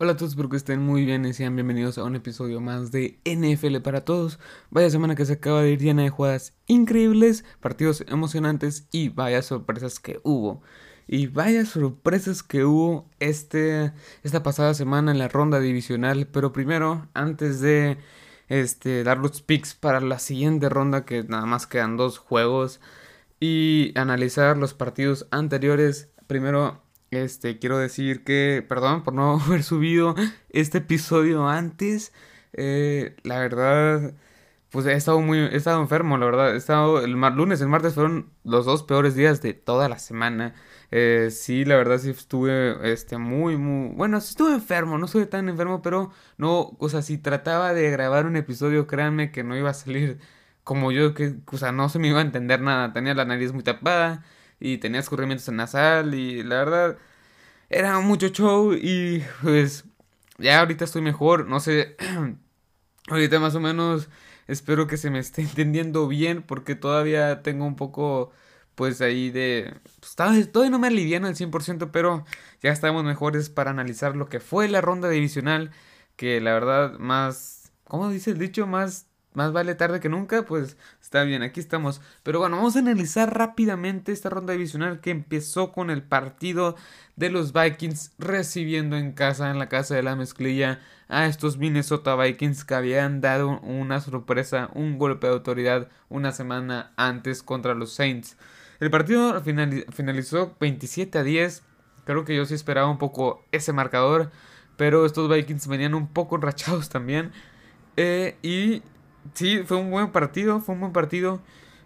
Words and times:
Hola 0.00 0.12
a 0.12 0.16
todos, 0.16 0.30
espero 0.30 0.48
que 0.48 0.56
estén 0.56 0.80
muy 0.80 1.04
bien 1.04 1.24
y 1.24 1.32
sean 1.32 1.56
bienvenidos 1.56 1.98
a 1.98 2.04
un 2.04 2.14
episodio 2.14 2.60
más 2.60 2.92
de 2.92 3.18
NFL 3.24 3.78
para 3.78 4.04
todos. 4.04 4.38
Vaya 4.70 4.90
semana 4.90 5.16
que 5.16 5.24
se 5.24 5.32
acaba 5.32 5.62
de 5.62 5.72
ir 5.72 5.80
llena 5.80 6.04
de 6.04 6.10
jugadas 6.10 6.54
increíbles, 6.68 7.44
partidos 7.58 8.04
emocionantes 8.06 8.86
y 8.92 9.08
vaya 9.08 9.42
sorpresas 9.42 9.98
que 9.98 10.20
hubo. 10.22 10.62
Y 11.08 11.26
vaya 11.26 11.66
sorpresas 11.66 12.44
que 12.44 12.64
hubo 12.64 13.10
este, 13.18 13.92
esta 14.22 14.44
pasada 14.44 14.72
semana 14.74 15.10
en 15.10 15.18
la 15.18 15.26
ronda 15.26 15.58
divisional. 15.58 16.28
Pero 16.28 16.52
primero, 16.52 17.08
antes 17.12 17.60
de 17.60 17.98
este, 18.46 19.02
dar 19.02 19.18
los 19.18 19.42
picks 19.42 19.74
para 19.74 20.00
la 20.00 20.20
siguiente 20.20 20.68
ronda, 20.68 21.04
que 21.04 21.24
nada 21.24 21.44
más 21.44 21.66
quedan 21.66 21.96
dos 21.96 22.18
juegos, 22.18 22.80
y 23.40 23.90
analizar 23.96 24.58
los 24.58 24.74
partidos 24.74 25.26
anteriores, 25.32 26.08
primero 26.28 26.82
este, 27.10 27.58
quiero 27.58 27.78
decir 27.78 28.24
que, 28.24 28.64
perdón 28.68 29.02
por 29.02 29.14
no 29.14 29.40
haber 29.46 29.62
subido 29.62 30.14
este 30.50 30.78
episodio 30.78 31.48
antes. 31.48 32.12
Eh, 32.52 33.16
la 33.22 33.38
verdad, 33.38 34.14
pues 34.70 34.86
he 34.86 34.92
estado 34.92 35.20
muy, 35.20 35.38
he 35.38 35.56
estado 35.56 35.80
enfermo, 35.80 36.18
la 36.18 36.26
verdad. 36.26 36.54
He 36.54 36.56
estado 36.58 37.00
el 37.00 37.12
lunes, 37.12 37.60
el 37.60 37.68
martes 37.68 37.94
fueron 37.94 38.30
los 38.44 38.66
dos 38.66 38.82
peores 38.82 39.14
días 39.14 39.42
de 39.42 39.54
toda 39.54 39.88
la 39.88 39.98
semana. 39.98 40.54
Eh, 40.90 41.28
sí, 41.30 41.64
la 41.64 41.76
verdad 41.76 41.98
sí 41.98 42.10
estuve, 42.10 42.92
este, 42.92 43.18
muy, 43.18 43.56
muy, 43.56 43.94
bueno, 43.94 44.20
sí 44.20 44.30
estuve 44.30 44.54
enfermo, 44.54 44.98
no 44.98 45.06
estuve 45.06 45.26
tan 45.26 45.48
enfermo, 45.48 45.82
pero 45.82 46.10
no, 46.38 46.76
o 46.78 46.88
sea, 46.88 47.02
si 47.02 47.18
trataba 47.18 47.74
de 47.74 47.90
grabar 47.90 48.26
un 48.26 48.36
episodio, 48.36 48.86
créanme 48.86 49.30
que 49.30 49.44
no 49.44 49.56
iba 49.56 49.70
a 49.70 49.74
salir 49.74 50.18
como 50.64 50.92
yo, 50.92 51.14
que, 51.14 51.36
o 51.46 51.56
sea, 51.58 51.72
no 51.72 51.88
se 51.88 51.98
me 51.98 52.08
iba 52.08 52.18
a 52.20 52.22
entender 52.22 52.60
nada. 52.60 52.92
Tenía 52.92 53.14
la 53.14 53.24
nariz 53.24 53.52
muy 53.52 53.62
tapada 53.62 54.24
y 54.60 54.78
tenía 54.78 55.00
escurrimientos 55.00 55.48
en 55.48 55.56
nasal 55.56 56.14
y 56.14 56.42
la 56.42 56.56
verdad 56.56 56.98
era 57.70 58.00
mucho 58.00 58.28
show 58.28 58.72
y 58.74 59.22
pues 59.42 59.84
ya 60.38 60.60
ahorita 60.60 60.84
estoy 60.84 61.02
mejor, 61.02 61.46
no 61.46 61.60
sé, 61.60 61.96
ahorita 63.08 63.40
más 63.40 63.54
o 63.54 63.60
menos 63.60 64.08
espero 64.46 64.86
que 64.86 64.96
se 64.96 65.10
me 65.10 65.18
esté 65.18 65.42
entendiendo 65.42 66.08
bien 66.08 66.42
porque 66.42 66.74
todavía 66.74 67.42
tengo 67.42 67.66
un 67.66 67.76
poco 67.76 68.32
pues 68.78 69.00
ahí 69.00 69.30
de... 69.30 69.74
Pues, 69.98 70.14
todavía 70.14 70.70
no 70.70 70.78
me 70.78 70.86
aliviano 70.86 71.26
al 71.26 71.34
100%, 71.34 71.90
pero 71.90 72.24
ya 72.62 72.70
estamos 72.70 73.02
mejores 73.02 73.50
para 73.50 73.72
analizar 73.72 74.14
lo 74.14 74.28
que 74.28 74.38
fue 74.38 74.68
la 74.68 74.80
ronda 74.80 75.08
divisional, 75.08 75.72
que 76.14 76.40
la 76.40 76.52
verdad 76.52 76.96
más... 77.00 77.72
¿Cómo 77.82 78.08
dice 78.08 78.30
el 78.30 78.38
dicho? 78.38 78.68
Más 78.68 79.07
más 79.38 79.52
vale 79.52 79.76
tarde 79.76 80.00
que 80.00 80.08
nunca, 80.08 80.42
pues 80.42 80.76
está 81.00 81.22
bien, 81.22 81.42
aquí 81.42 81.60
estamos. 81.60 82.00
Pero 82.24 82.40
bueno, 82.40 82.56
vamos 82.56 82.74
a 82.74 82.80
analizar 82.80 83.32
rápidamente 83.38 84.10
esta 84.10 84.28
ronda 84.28 84.52
divisional 84.52 85.00
que 85.00 85.12
empezó 85.12 85.70
con 85.70 85.90
el 85.90 86.02
partido 86.02 86.74
de 87.14 87.30
los 87.30 87.52
Vikings 87.52 88.10
recibiendo 88.18 88.96
en 88.96 89.12
casa, 89.12 89.52
en 89.52 89.60
la 89.60 89.68
casa 89.68 89.94
de 89.94 90.02
la 90.02 90.16
mezclilla, 90.16 90.80
a 91.06 91.26
estos 91.26 91.56
Minnesota 91.56 92.16
Vikings 92.16 92.64
que 92.64 92.74
habían 92.74 93.20
dado 93.20 93.60
una 93.60 94.00
sorpresa, 94.00 94.70
un 94.74 94.98
golpe 94.98 95.28
de 95.28 95.34
autoridad 95.34 95.88
una 96.08 96.32
semana 96.32 96.92
antes 96.96 97.44
contra 97.44 97.74
los 97.74 97.92
Saints. 97.92 98.36
El 98.80 98.90
partido 98.90 99.40
finalizó 99.40 100.56
27 100.58 101.16
a 101.16 101.22
10. 101.22 101.62
Creo 102.06 102.24
que 102.24 102.34
yo 102.34 102.44
sí 102.44 102.54
esperaba 102.54 102.90
un 102.90 102.98
poco 102.98 103.44
ese 103.52 103.72
marcador, 103.72 104.32
pero 104.76 105.06
estos 105.06 105.30
Vikings 105.30 105.68
venían 105.68 105.94
un 105.94 106.08
poco 106.08 106.34
enrachados 106.34 106.88
también. 106.88 107.30
Eh, 107.96 108.36
y 108.42 108.82
sí, 109.34 109.62
fue 109.64 109.76
un 109.76 109.90
buen 109.90 110.12
partido, 110.12 110.60
fue 110.60 110.74
un 110.74 110.80
buen 110.80 110.92
partido. 110.92 111.40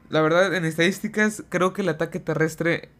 La 0.09 0.21
verdad, 0.21 0.55
en 0.55 0.65
estadísticas, 0.65 1.45
creo 1.49 1.73
que 1.73 1.83
el 1.83 1.89
ataque 1.89 2.21
terrestre 2.21 2.91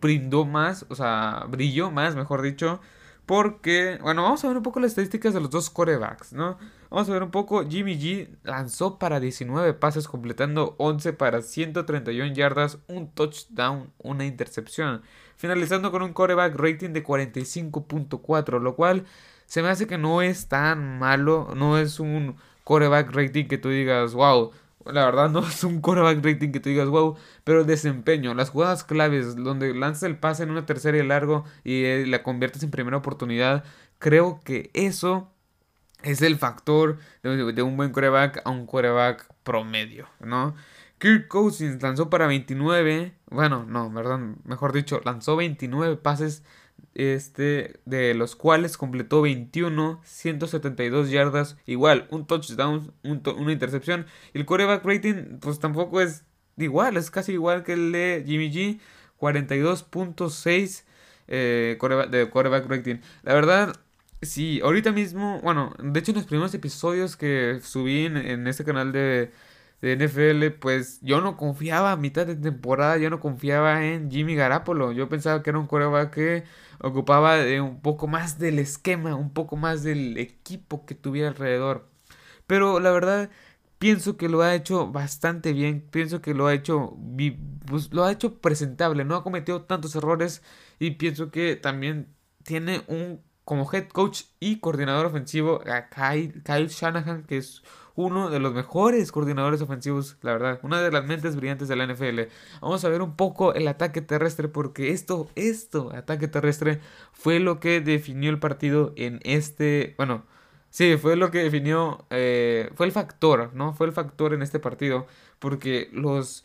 brindó 0.00 0.44
más, 0.44 0.86
o 0.88 0.94
sea, 0.94 1.46
brilló 1.48 1.90
más, 1.90 2.14
mejor 2.14 2.42
dicho. 2.42 2.80
Porque, 3.26 3.98
bueno, 4.02 4.24
vamos 4.24 4.44
a 4.44 4.48
ver 4.48 4.56
un 4.56 4.62
poco 4.62 4.80
las 4.80 4.90
estadísticas 4.90 5.32
de 5.32 5.40
los 5.40 5.50
dos 5.50 5.70
corebacks, 5.70 6.32
¿no? 6.32 6.58
Vamos 6.90 7.08
a 7.08 7.12
ver 7.12 7.22
un 7.22 7.30
poco. 7.30 7.66
Jimmy 7.68 7.96
G 7.98 8.28
lanzó 8.42 8.98
para 8.98 9.20
19 9.20 9.74
pases, 9.74 10.08
completando 10.08 10.74
11 10.78 11.12
para 11.12 11.40
131 11.40 12.34
yardas, 12.34 12.78
un 12.88 13.10
touchdown, 13.12 13.92
una 13.98 14.26
intercepción. 14.26 15.02
Finalizando 15.36 15.90
con 15.92 16.02
un 16.02 16.12
coreback 16.12 16.56
rating 16.56 16.90
de 16.90 17.04
45.4, 17.04 18.60
lo 18.60 18.74
cual 18.74 19.04
se 19.46 19.62
me 19.62 19.68
hace 19.68 19.86
que 19.86 19.98
no 19.98 20.20
es 20.20 20.48
tan 20.48 20.98
malo, 20.98 21.52
no 21.54 21.78
es 21.78 22.00
un 22.00 22.36
coreback 22.64 23.14
rating 23.14 23.46
que 23.46 23.58
tú 23.58 23.68
digas, 23.68 24.14
wow. 24.14 24.52
La 24.86 25.04
verdad 25.04 25.30
no 25.30 25.40
es 25.46 25.62
un 25.64 25.80
coreback 25.80 26.24
rating 26.24 26.50
que 26.50 26.60
tú 26.60 26.68
digas, 26.68 26.88
wow, 26.88 27.16
pero 27.44 27.60
el 27.60 27.66
desempeño, 27.66 28.34
las 28.34 28.50
jugadas 28.50 28.84
claves, 28.84 29.36
donde 29.36 29.74
lanzas 29.74 30.04
el 30.04 30.18
pase 30.18 30.42
en 30.42 30.50
una 30.50 30.66
tercera 30.66 30.98
y 30.98 31.06
largo 31.06 31.44
y 31.64 31.84
eh, 31.84 32.04
la 32.06 32.22
conviertes 32.22 32.62
en 32.62 32.70
primera 32.70 32.96
oportunidad, 32.96 33.64
creo 33.98 34.40
que 34.44 34.70
eso 34.74 35.32
es 36.02 36.22
el 36.22 36.36
factor 36.36 36.98
de, 37.22 37.62
un 37.62 37.76
buen 37.76 37.92
coreback 37.92 38.42
a 38.44 38.50
un 38.50 38.66
coreback 38.66 39.26
promedio, 39.44 40.08
¿no? 40.20 40.54
Kirk 40.98 41.28
Cousins 41.28 41.82
lanzó 41.82 42.10
para 42.10 42.26
29, 42.26 43.14
bueno, 43.30 43.64
no, 43.66 43.92
perdón, 43.92 44.38
mejor 44.44 44.72
dicho, 44.72 45.00
lanzó 45.04 45.36
29 45.36 45.96
pases 45.96 46.44
este, 46.94 47.80
de 47.84 48.14
los 48.14 48.36
cuales 48.36 48.76
completó 48.76 49.22
21, 49.22 50.00
172 50.04 51.10
yardas, 51.10 51.56
igual, 51.66 52.06
un 52.10 52.26
touchdown, 52.26 52.92
una 53.02 53.52
intercepción. 53.52 54.06
Y 54.34 54.38
el 54.38 54.46
quarterback 54.46 54.84
rating, 54.84 55.38
pues 55.40 55.58
tampoco 55.58 56.00
es 56.00 56.24
igual, 56.56 56.96
es 56.96 57.10
casi 57.10 57.32
igual 57.32 57.64
que 57.64 57.74
el 57.74 57.92
de 57.92 58.24
Jimmy 58.26 58.50
G, 58.50 58.80
42.6 59.20 60.84
eh, 61.28 61.78
de 62.10 62.30
quarterback 62.30 62.66
rating. 62.68 62.96
La 63.22 63.34
verdad, 63.34 63.76
sí, 64.20 64.60
ahorita 64.62 64.92
mismo, 64.92 65.40
bueno, 65.42 65.74
de 65.78 66.00
hecho 66.00 66.12
en 66.12 66.18
los 66.18 66.26
primeros 66.26 66.54
episodios 66.54 67.16
que 67.16 67.60
subí 67.62 68.06
en 68.06 68.46
este 68.46 68.64
canal 68.64 68.92
de 68.92 69.30
de 69.82 69.92
NFL, 69.96 70.58
pues 70.60 71.00
yo 71.02 71.20
no 71.20 71.36
confiaba 71.36 71.92
a 71.92 71.96
mitad 71.96 72.26
de 72.26 72.36
temporada, 72.36 72.98
yo 72.98 73.10
no 73.10 73.20
confiaba 73.20 73.84
en 73.84 74.10
Jimmy 74.10 74.36
Garapolo. 74.36 74.92
Yo 74.92 75.08
pensaba 75.08 75.42
que 75.42 75.50
era 75.50 75.58
un 75.58 75.66
coreback 75.66 76.14
que 76.14 76.44
ocupaba 76.80 77.36
un 77.60 77.80
poco 77.82 78.06
más 78.06 78.38
del 78.38 78.58
esquema, 78.60 79.16
un 79.16 79.32
poco 79.32 79.56
más 79.56 79.82
del 79.82 80.18
equipo 80.18 80.86
que 80.86 80.94
tuviera 80.94 81.28
alrededor. 81.28 81.88
Pero 82.46 82.80
la 82.80 82.92
verdad, 82.92 83.30
pienso 83.78 84.16
que 84.16 84.28
lo 84.28 84.42
ha 84.42 84.54
hecho 84.54 84.86
bastante 84.92 85.52
bien, 85.52 85.86
pienso 85.90 86.22
que 86.22 86.34
lo 86.34 86.46
ha 86.46 86.54
hecho, 86.54 86.96
pues, 87.66 87.92
lo 87.92 88.04
ha 88.04 88.12
hecho 88.12 88.40
presentable, 88.40 89.04
no 89.04 89.16
ha 89.16 89.24
cometido 89.24 89.62
tantos 89.64 89.96
errores 89.96 90.42
y 90.78 90.92
pienso 90.92 91.30
que 91.32 91.56
también 91.56 92.14
tiene 92.44 92.82
un 92.88 93.20
como 93.44 93.68
head 93.72 93.88
coach 93.88 94.22
y 94.40 94.60
coordinador 94.60 95.06
ofensivo 95.06 95.62
a 95.66 95.88
Kyle, 95.88 96.42
Kyle 96.44 96.68
Shanahan, 96.68 97.24
que 97.24 97.38
es 97.38 97.62
uno 97.94 98.30
de 98.30 98.40
los 98.40 98.54
mejores 98.54 99.12
coordinadores 99.12 99.60
ofensivos, 99.60 100.16
la 100.22 100.32
verdad, 100.32 100.60
una 100.62 100.80
de 100.82 100.90
las 100.90 101.04
mentes 101.04 101.36
brillantes 101.36 101.68
de 101.68 101.76
la 101.76 101.86
NFL. 101.86 102.20
Vamos 102.60 102.84
a 102.84 102.88
ver 102.88 103.02
un 103.02 103.16
poco 103.16 103.54
el 103.54 103.68
ataque 103.68 104.00
terrestre 104.00 104.48
porque 104.48 104.90
esto, 104.90 105.28
esto, 105.34 105.92
ataque 105.94 106.28
terrestre, 106.28 106.80
fue 107.12 107.40
lo 107.40 107.60
que 107.60 107.80
definió 107.80 108.30
el 108.30 108.38
partido 108.38 108.92
en 108.96 109.20
este, 109.24 109.94
bueno, 109.98 110.24
sí, 110.70 110.96
fue 110.96 111.16
lo 111.16 111.30
que 111.30 111.38
definió, 111.38 112.06
eh, 112.10 112.70
fue 112.74 112.86
el 112.86 112.92
factor, 112.92 113.50
¿no? 113.54 113.74
Fue 113.74 113.86
el 113.86 113.92
factor 113.92 114.34
en 114.34 114.42
este 114.42 114.58
partido 114.58 115.06
porque 115.38 115.88
los... 115.92 116.44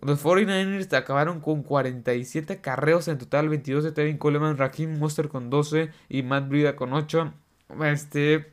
Los 0.00 0.22
49ers 0.22 0.92
acabaron 0.94 1.40
con 1.40 1.62
47 1.62 2.60
carreos 2.60 3.06
en 3.08 3.16
total, 3.16 3.48
22 3.48 3.84
de 3.84 3.92
Tevin 3.92 4.18
Coleman, 4.18 4.58
Raheem 4.58 4.98
Monster 4.98 5.28
con 5.28 5.50
12 5.50 5.90
y 6.08 6.22
Matt 6.24 6.48
Brida 6.48 6.76
con 6.76 6.92
8. 6.92 7.32
Este, 7.84 8.52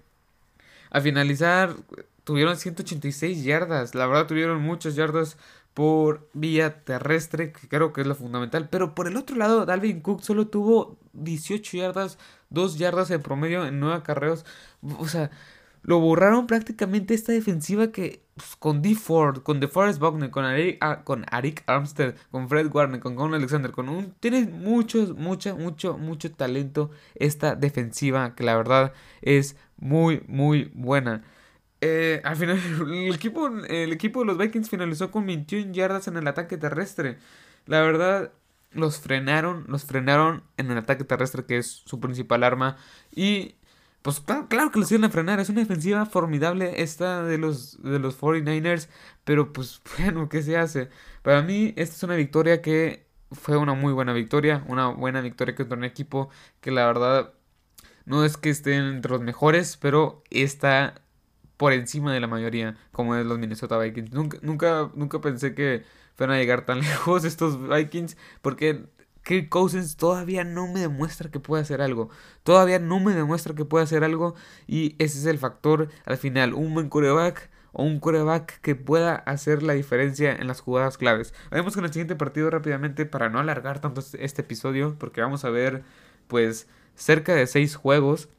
a 0.92 1.02
finalizar, 1.02 1.76
tuvieron 2.24 2.58
186 2.58 3.44
yardas. 3.44 3.96
La 3.96 4.08
verdad 4.08 4.28
tuvieron 4.28 4.62
muchas 4.62 4.96
yardas 4.96 5.38
por 5.74 6.30
vía 6.34 6.84
terrestre, 6.84 7.52
que 7.54 7.68
creo 7.68 7.94
que 7.94 8.02
es 8.02 8.08
lo 8.08 8.16
fundamental. 8.16 8.70
Pero 8.70 8.94
por 8.94 9.08
el 9.08 9.18
otro 9.18 9.36
lado, 9.38 9.66
Dalvin 9.66 10.02
Cook 10.02 10.22
solo 10.22 10.48
tuvo 10.48 10.98
18 11.14 11.78
yardas, 11.78 12.18
2 12.50 12.78
yardas 12.78 13.12
en 13.12 13.22
promedio 13.22 13.66
en 13.66 13.80
9 13.80 14.04
carreos. 14.04 14.46
O 15.00 15.08
sea, 15.08 15.32
lo 15.84 16.00
borraron 16.00 16.46
prácticamente 16.46 17.14
esta 17.14 17.32
defensiva 17.32 17.88
que 17.88 18.24
pues, 18.36 18.56
con 18.56 18.82
D. 18.82 18.96
Ford, 18.96 19.42
con 19.44 19.60
DeForest 19.60 20.00
Buckner, 20.00 20.30
con 20.30 20.46
ah, 20.46 21.04
con 21.04 21.26
Arik 21.32 21.64
Armstead, 21.68 22.16
con 22.30 22.50
Fred 22.50 22.70
Warner, 22.72 23.00
con 23.00 23.16
Con 23.16 23.34
Alexander, 23.34 23.72
con 23.72 23.90
un... 23.90 24.14
Tiene 24.20 24.46
mucho, 24.46 25.16
mucho, 25.16 25.56
mucho, 25.58 25.98
mucho 25.98 26.32
talento 26.32 26.92
esta 27.16 27.56
defensiva 27.56 28.36
que 28.36 28.44
la 28.44 28.58
verdad 28.58 28.94
es 29.22 29.56
muy, 29.78 30.24
muy 30.28 30.72
buena. 30.76 31.24
Eh, 31.82 32.22
al 32.24 32.36
final, 32.36 32.58
el 32.94 33.14
equipo, 33.16 33.48
el 33.48 33.92
equipo 33.92 34.22
de 34.22 34.26
los 34.28 34.38
Vikings 34.38 34.70
finalizó 34.70 35.12
con 35.12 35.26
21 35.26 35.74
yardas 35.74 36.08
en 36.08 36.18
el 36.18 36.28
ataque 36.28 36.58
terrestre. 36.58 37.18
La 37.66 37.82
verdad, 37.82 38.32
los 38.72 39.00
frenaron, 39.00 39.66
los 39.68 39.86
frenaron 39.86 40.44
en 40.58 40.72
el 40.72 40.78
ataque 40.78 41.04
terrestre, 41.04 41.46
que 41.46 41.58
es 41.58 41.68
su 41.86 42.00
principal 42.00 42.44
arma. 42.44 42.78
Y 43.16 43.56
pues 44.02 44.20
claro, 44.22 44.72
que 44.72 44.80
los 44.80 44.92
iban 44.92 45.06
a 45.06 45.10
frenar. 45.10 45.40
Es 45.40 45.50
una 45.50 45.62
defensiva 45.62 46.06
formidable 46.06 46.82
esta 46.82 47.24
de 47.24 47.38
los, 47.38 47.82
de 47.84 48.00
los 48.00 48.16
49ers. 48.20 48.90
Pero 49.24 49.54
pues 49.54 49.82
bueno, 49.98 50.30
¿qué 50.30 50.42
se 50.44 50.58
hace? 50.58 50.90
Para 51.24 51.42
mí, 51.42 51.74
esta 51.78 51.96
es 51.96 52.04
una 52.04 52.16
victoria 52.16 52.62
que 52.62 53.06
fue 53.32 53.58
una 53.58 53.74
muy 53.74 53.94
buena 53.94 54.14
victoria. 54.14 54.64
Una 54.68 54.88
buena 54.90 55.22
victoria 55.22 55.56
contra 55.56 55.78
un 55.78 55.84
equipo 55.84 56.30
que 56.62 56.72
la 56.72 56.86
verdad 56.86 57.34
No 58.06 58.26
es 58.26 58.38
que 58.38 58.50
estén 58.50 58.84
entre 58.86 59.12
los 59.14 59.22
mejores, 59.22 59.78
pero 59.78 60.24
está 60.32 61.01
por 61.62 61.74
encima 61.74 62.12
de 62.12 62.20
la 62.20 62.26
mayoría, 62.26 62.76
como 62.92 63.16
es 63.16 63.24
los 63.24 63.38
Minnesota 63.38 63.78
Vikings. 63.78 64.12
Nunca, 64.12 64.40
nunca, 64.42 64.90
nunca 64.96 65.22
pensé 65.22 65.54
que 65.54 65.84
fueran 66.16 66.38
a 66.38 66.40
llegar 66.40 66.66
tan 66.66 66.80
lejos 66.82 67.24
estos 67.24 67.60
Vikings, 67.70 68.18
porque 68.42 68.88
Kirk 69.24 69.48
Cousins 69.50 69.96
todavía 69.96 70.44
no 70.44 70.66
me 70.66 70.80
demuestra 70.80 71.30
que 71.30 71.40
puede 71.40 71.62
hacer 71.62 71.84
algo. 71.84 72.10
Todavía 72.42 72.80
no 72.80 73.00
me 73.00 73.14
demuestra 73.14 73.54
que 73.54 73.64
puede 73.64 73.84
hacer 73.84 74.04
algo. 74.04 74.34
Y 74.66 74.96
ese 74.98 75.20
es 75.20 75.28
el 75.28 75.38
factor 75.38 75.90
al 76.04 76.18
final. 76.18 76.56
Un 76.56 76.74
buen 76.74 76.90
coreback 76.90 77.52
o 77.74 77.84
un 77.84 78.00
coreback 78.00 78.60
que 78.62 78.74
pueda 78.74 79.14
hacer 79.14 79.62
la 79.62 79.74
diferencia 79.74 80.36
en 80.36 80.48
las 80.48 80.62
jugadas 80.62 80.98
claves. 80.98 81.32
Vamos 81.52 81.76
con 81.76 81.86
el 81.86 81.94
siguiente 81.94 82.16
partido 82.16 82.50
rápidamente 82.50 83.06
para 83.06 83.30
no 83.30 83.38
alargar 83.38 83.82
tanto 83.82 84.02
este, 84.02 84.26
este 84.26 84.42
episodio. 84.42 84.96
Porque 84.98 85.22
vamos 85.22 85.46
a 85.46 85.52
ver 85.52 85.84
pues 86.28 86.68
cerca 86.96 87.36
de 87.36 87.46
seis 87.46 87.76
juegos. 87.76 88.30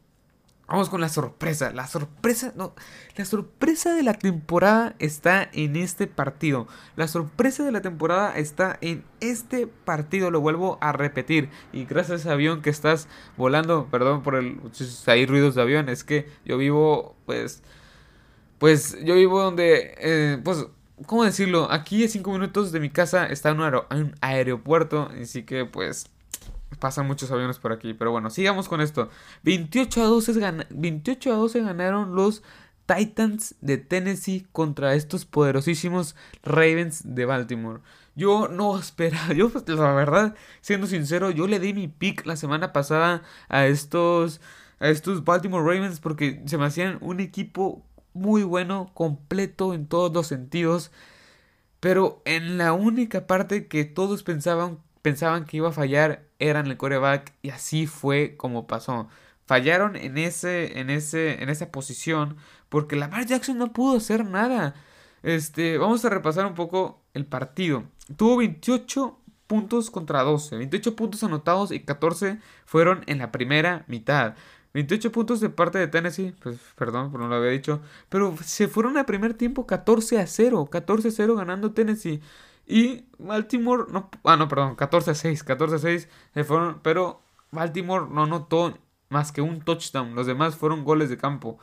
Vamos 0.69 0.88
con 0.88 1.00
la 1.00 1.09
sorpresa. 1.09 1.73
La 1.73 1.87
sorpresa, 1.87 2.53
no, 2.56 2.75
la 3.17 3.25
sorpresa 3.25 3.94
de 3.94 4.03
la 4.03 4.14
temporada 4.14 4.94
está 5.00 5.49
en 5.53 5.76
este 5.76 6.06
partido. 6.06 6.67
La 6.97 7.09
sorpresa 7.09 7.64
de 7.64 7.73
la 7.73 7.82
temporada 7.82 8.37
está 8.38 8.79
en 8.81 9.05
este 9.20 9.67
partido. 9.67 10.31
Lo 10.31 10.41
vuelvo 10.41 10.79
a 10.81 10.93
repetir. 10.93 11.50
Y 11.73 11.85
gracias 11.85 12.26
avión 12.26 12.62
que 12.62 12.70
estás 12.70 13.09
volando, 13.37 13.88
perdón 13.91 14.23
por 14.23 14.37
el, 14.37 14.61
si 14.73 15.11
hay 15.11 15.26
ruidos 15.26 15.55
de 15.55 15.62
avión, 15.62 15.88
es 15.88 16.05
que 16.05 16.29
yo 16.44 16.56
vivo, 16.56 17.17
pues, 17.26 17.62
pues 18.59 18.97
yo 19.05 19.14
vivo 19.14 19.43
donde, 19.43 19.94
eh, 19.99 20.41
pues, 20.43 20.67
¿cómo 21.06 21.25
decirlo? 21.25 21.70
Aquí 21.70 22.05
a 22.05 22.09
cinco 22.09 22.32
minutos 22.32 22.73
de 22.73 22.81
mi 22.81 22.91
casa 22.91 23.26
está 23.26 23.53
un, 23.53 23.61
un 23.61 24.14
aeropuerto, 24.20 25.11
así 25.20 25.43
que, 25.43 25.64
pues, 25.64 26.12
Pasan 26.82 27.06
muchos 27.06 27.31
aviones 27.31 27.61
por 27.61 27.70
aquí, 27.70 27.94
pero 27.94 28.11
bueno, 28.11 28.29
sigamos 28.29 28.69
con 28.69 28.81
esto. 28.81 29.08
28 29.44 30.02
a 30.02 30.06
12, 30.06 30.67
28 30.70 31.32
a 31.32 31.37
12 31.37 31.62
ganaron 31.62 32.17
los 32.17 32.43
Titans 32.87 33.55
de 33.61 33.79
Tennessee 33.79 34.49
contra 34.50 34.96
estos 34.96 35.25
poderosísimos 35.25 36.17
Ravens 36.43 37.14
de 37.14 37.25
Baltimore. 37.25 37.82
Yo 38.17 38.49
no 38.49 38.76
esperaba, 38.76 39.32
yo 39.37 39.49
pues, 39.49 39.69
la 39.69 39.93
verdad, 39.93 40.34
siendo 40.61 40.88
sincero, 40.88 41.31
yo 41.31 41.46
le 41.46 41.61
di 41.61 41.73
mi 41.73 41.87
pick 41.87 42.26
la 42.26 42.34
semana 42.34 42.73
pasada 42.73 43.23
a 43.49 43.67
estos 43.67 44.40
a 44.81 44.88
estos 44.88 45.23
Baltimore 45.23 45.62
Ravens 45.62 46.00
porque 46.00 46.43
se 46.46 46.58
me 46.58 46.64
hacían 46.64 46.99
un 47.00 47.20
equipo 47.20 47.87
muy 48.12 48.43
bueno, 48.43 48.90
completo 48.93 49.73
en 49.73 49.87
todos 49.87 50.12
los 50.12 50.26
sentidos. 50.26 50.90
Pero 51.78 52.23
en 52.25 52.58
la 52.58 52.73
única 52.73 53.28
parte 53.28 53.69
que 53.69 53.85
todos 53.85 54.25
pensaban 54.25 54.81
pensaban 55.02 55.44
que 55.44 55.58
iba 55.58 55.69
a 55.69 55.72
fallar 55.72 56.25
eran 56.38 56.66
el 56.66 56.76
coreback 56.76 57.34
y 57.43 57.50
así 57.50 57.87
fue 57.87 58.37
como 58.37 58.66
pasó. 58.66 59.08
Fallaron 59.46 59.96
en 59.96 60.19
ese 60.19 60.78
en 60.81 60.90
ese 60.90 61.43
en 61.43 61.49
esa 61.50 61.70
posición 61.70 62.37
porque 62.69 62.96
Lamar 62.96 63.26
Jackson 63.26 63.58
no 63.58 63.72
pudo 63.72 63.96
hacer 63.99 64.25
nada. 64.25 64.75
Este, 65.22 65.78
vamos 65.78 66.04
a 66.04 66.08
repasar 66.08 66.46
un 66.46 66.54
poco 66.54 67.02
el 67.14 67.26
partido. 67.26 67.84
Tuvo 68.16 68.38
28 68.38 69.19
puntos 69.46 69.90
contra 69.90 70.22
12, 70.22 70.56
28 70.56 70.96
puntos 70.96 71.22
anotados 71.22 71.72
y 71.72 71.81
14 71.81 72.38
fueron 72.64 73.02
en 73.06 73.19
la 73.19 73.31
primera 73.31 73.84
mitad. 73.88 74.34
28 74.75 75.12
puntos 75.12 75.40
de 75.40 75.50
parte 75.50 75.78
de 75.78 75.87
Tennessee, 75.87 76.34
pues 76.43 76.58
perdón, 76.76 77.12
no 77.12 77.28
lo 77.28 77.34
había 77.34 77.50
dicho, 77.50 77.82
pero 78.08 78.34
se 78.43 78.69
fueron 78.69 78.96
al 78.96 79.04
primer 79.04 79.34
tiempo 79.34 79.66
14 79.66 80.19
a 80.19 80.26
0, 80.26 80.69
14 80.70 81.08
a 81.08 81.10
0 81.10 81.37
ganando 81.37 81.72
Tennessee. 81.72 82.22
Y 82.67 83.06
Baltimore, 83.19 83.85
no, 83.91 84.11
ah, 84.25 84.37
no, 84.37 84.49
perdón, 84.49 84.76
14 84.76 85.11
a 85.11 85.14
6, 85.14 85.43
14 85.44 85.76
a 85.76 85.79
6 85.79 86.09
se 86.35 86.44
fueron, 86.44 86.81
pero 86.82 87.23
Baltimore 87.50 88.06
no 88.11 88.26
notó 88.26 88.79
más 89.09 89.32
que 89.32 89.43
un 89.43 89.61
touchdown, 89.61 90.14
los 90.14 90.26
demás 90.26 90.56
fueron 90.56 90.85
goles 90.85 91.11
de 91.11 91.19
campo. 91.19 91.59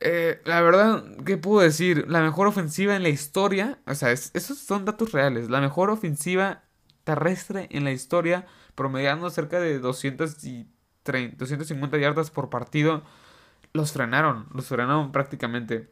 Eh, 0.00 0.40
la 0.44 0.62
verdad, 0.62 1.04
¿qué 1.26 1.36
puedo 1.36 1.60
decir? 1.60 2.06
La 2.08 2.22
mejor 2.22 2.46
ofensiva 2.46 2.96
en 2.96 3.02
la 3.02 3.10
historia, 3.10 3.78
o 3.86 3.94
sea, 3.94 4.12
esos 4.12 4.58
son 4.58 4.84
datos 4.86 5.12
reales, 5.12 5.50
la 5.50 5.60
mejor 5.60 5.90
ofensiva 5.90 6.62
terrestre 7.04 7.68
en 7.70 7.84
la 7.84 7.92
historia, 7.92 8.46
promediando 8.74 9.28
cerca 9.30 9.60
de 9.60 9.78
230, 9.78 11.36
250 11.36 11.98
yardas 11.98 12.30
por 12.30 12.50
partido, 12.50 13.02
los 13.72 13.92
frenaron, 13.92 14.46
los 14.54 14.66
frenaron 14.66 15.12
prácticamente. 15.12 15.90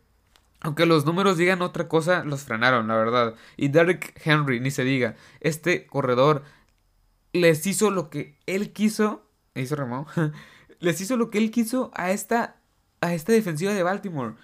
Aunque 0.61 0.87
los 0.87 1.07
números 1.07 1.37
digan 1.37 1.63
otra 1.63 1.89
cosa, 1.89 2.25
los 2.25 2.43
frenaron, 2.43 2.89
la 2.89 2.97
verdad. 2.97 3.35
Y 3.57 3.69
Derrick 3.69 4.21
Henry, 4.25 4.61
ni 4.61 4.71
se 4.71 4.85
diga. 4.85 5.15
Este 5.41 5.87
corredor 5.87 6.43
les 7.33 7.67
hizo 7.67 7.91
lo 7.91 8.11
que 8.11 8.37
él 8.47 8.73
quiso. 8.73 9.23
Hizo 9.55 9.77
Ramón. 9.77 10.07
les 10.81 11.01
hizo 11.01 11.17
lo 11.17 11.31
que 11.31 11.39
él 11.39 11.51
quiso 11.51 11.91
a 11.95 12.11
esta, 12.11 12.57
a 13.01 13.15
esta 13.15 13.33
defensiva 13.33 13.73
de 13.73 13.83
Baltimore. 13.83 14.35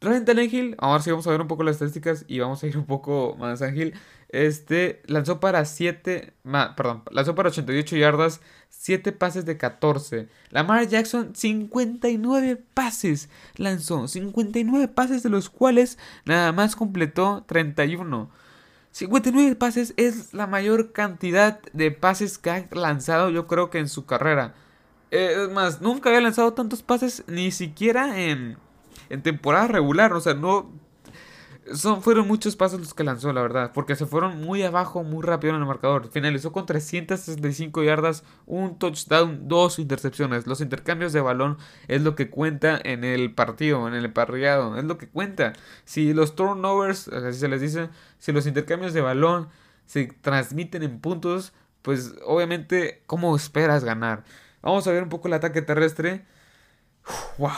Ryan 0.00 0.24
Tannehill, 0.24 0.74
ahora 0.78 1.02
sí 1.02 1.10
vamos 1.10 1.26
a 1.26 1.30
ver 1.30 1.40
un 1.40 1.46
poco 1.48 1.62
las 1.62 1.76
estadísticas 1.76 2.24
y 2.26 2.40
vamos 2.40 2.62
a 2.62 2.66
ir 2.66 2.76
un 2.76 2.86
poco 2.86 3.36
más 3.38 3.62
ágil. 3.62 3.94
Este 4.32 5.02
lanzó 5.06 5.40
para 5.40 5.64
7, 5.64 6.32
perdón, 6.76 7.02
lanzó 7.10 7.34
para 7.34 7.50
88 7.50 7.96
yardas, 7.96 8.40
7 8.70 9.12
pases 9.12 9.44
de 9.44 9.58
14. 9.58 10.28
Lamar 10.50 10.88
Jackson 10.88 11.34
59 11.34 12.56
pases 12.74 13.28
lanzó, 13.56 14.08
59 14.08 14.88
pases 14.88 15.22
de 15.22 15.28
los 15.28 15.50
cuales 15.50 15.98
nada 16.24 16.50
más 16.52 16.76
completó 16.76 17.44
31. 17.46 18.30
59 18.92 19.54
pases 19.56 19.94
es 19.96 20.34
la 20.34 20.46
mayor 20.46 20.92
cantidad 20.92 21.60
de 21.72 21.90
pases 21.90 22.38
que 22.38 22.50
ha 22.50 22.66
lanzado 22.72 23.30
yo 23.30 23.46
creo 23.46 23.70
que 23.70 23.78
en 23.78 23.88
su 23.88 24.06
carrera. 24.06 24.54
Eh, 25.10 25.44
es 25.44 25.50
más, 25.50 25.80
nunca 25.82 26.08
había 26.08 26.22
lanzado 26.22 26.54
tantos 26.54 26.82
pases 26.82 27.22
ni 27.26 27.52
siquiera 27.52 28.18
en 28.18 28.56
en 29.12 29.22
temporada 29.22 29.68
regular. 29.68 30.12
O 30.14 30.20
sea, 30.20 30.34
no. 30.34 30.70
Son, 31.74 32.02
fueron 32.02 32.26
muchos 32.26 32.56
pasos 32.56 32.80
los 32.80 32.92
que 32.92 33.04
lanzó, 33.04 33.32
la 33.32 33.40
verdad. 33.40 33.70
Porque 33.72 33.94
se 33.94 34.06
fueron 34.06 34.40
muy 34.40 34.62
abajo, 34.62 35.04
muy 35.04 35.22
rápido 35.22 35.54
en 35.54 35.60
el 35.60 35.66
marcador. 35.66 36.10
Finalizó 36.10 36.50
con 36.52 36.66
365 36.66 37.82
yardas, 37.84 38.24
un 38.46 38.78
touchdown, 38.78 39.48
dos 39.48 39.78
intercepciones. 39.78 40.46
Los 40.46 40.60
intercambios 40.60 41.12
de 41.12 41.20
balón 41.20 41.58
es 41.88 42.02
lo 42.02 42.16
que 42.16 42.30
cuenta 42.30 42.80
en 42.82 43.04
el 43.04 43.32
partido, 43.32 43.86
en 43.86 43.94
el 43.94 44.12
parrillado. 44.12 44.76
Es 44.76 44.84
lo 44.84 44.98
que 44.98 45.08
cuenta. 45.08 45.52
Si 45.84 46.12
los 46.12 46.34
turnovers, 46.34 47.08
así 47.08 47.38
se 47.38 47.48
les 47.48 47.60
dice, 47.60 47.90
si 48.18 48.32
los 48.32 48.46
intercambios 48.46 48.92
de 48.92 49.00
balón 49.00 49.48
se 49.86 50.06
transmiten 50.06 50.82
en 50.82 51.00
puntos, 51.00 51.52
pues 51.82 52.14
obviamente, 52.24 53.02
¿cómo 53.06 53.36
esperas 53.36 53.84
ganar? 53.84 54.24
Vamos 54.62 54.86
a 54.86 54.92
ver 54.92 55.02
un 55.02 55.08
poco 55.08 55.28
el 55.28 55.34
ataque 55.34 55.62
terrestre. 55.62 56.24
wow, 57.38 57.50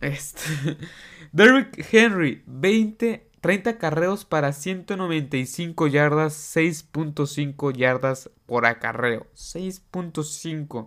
este, 0.00 0.76
Derrick 1.34 1.84
Henry, 1.90 2.44
20, 2.46 3.28
30 3.40 3.78
carreos 3.78 4.24
para 4.24 4.52
195 4.52 5.88
yardas, 5.88 6.32
6.5 6.54 7.72
yardas 7.72 8.30
por 8.46 8.66
acarreo. 8.66 9.26
6.5. 9.34 10.86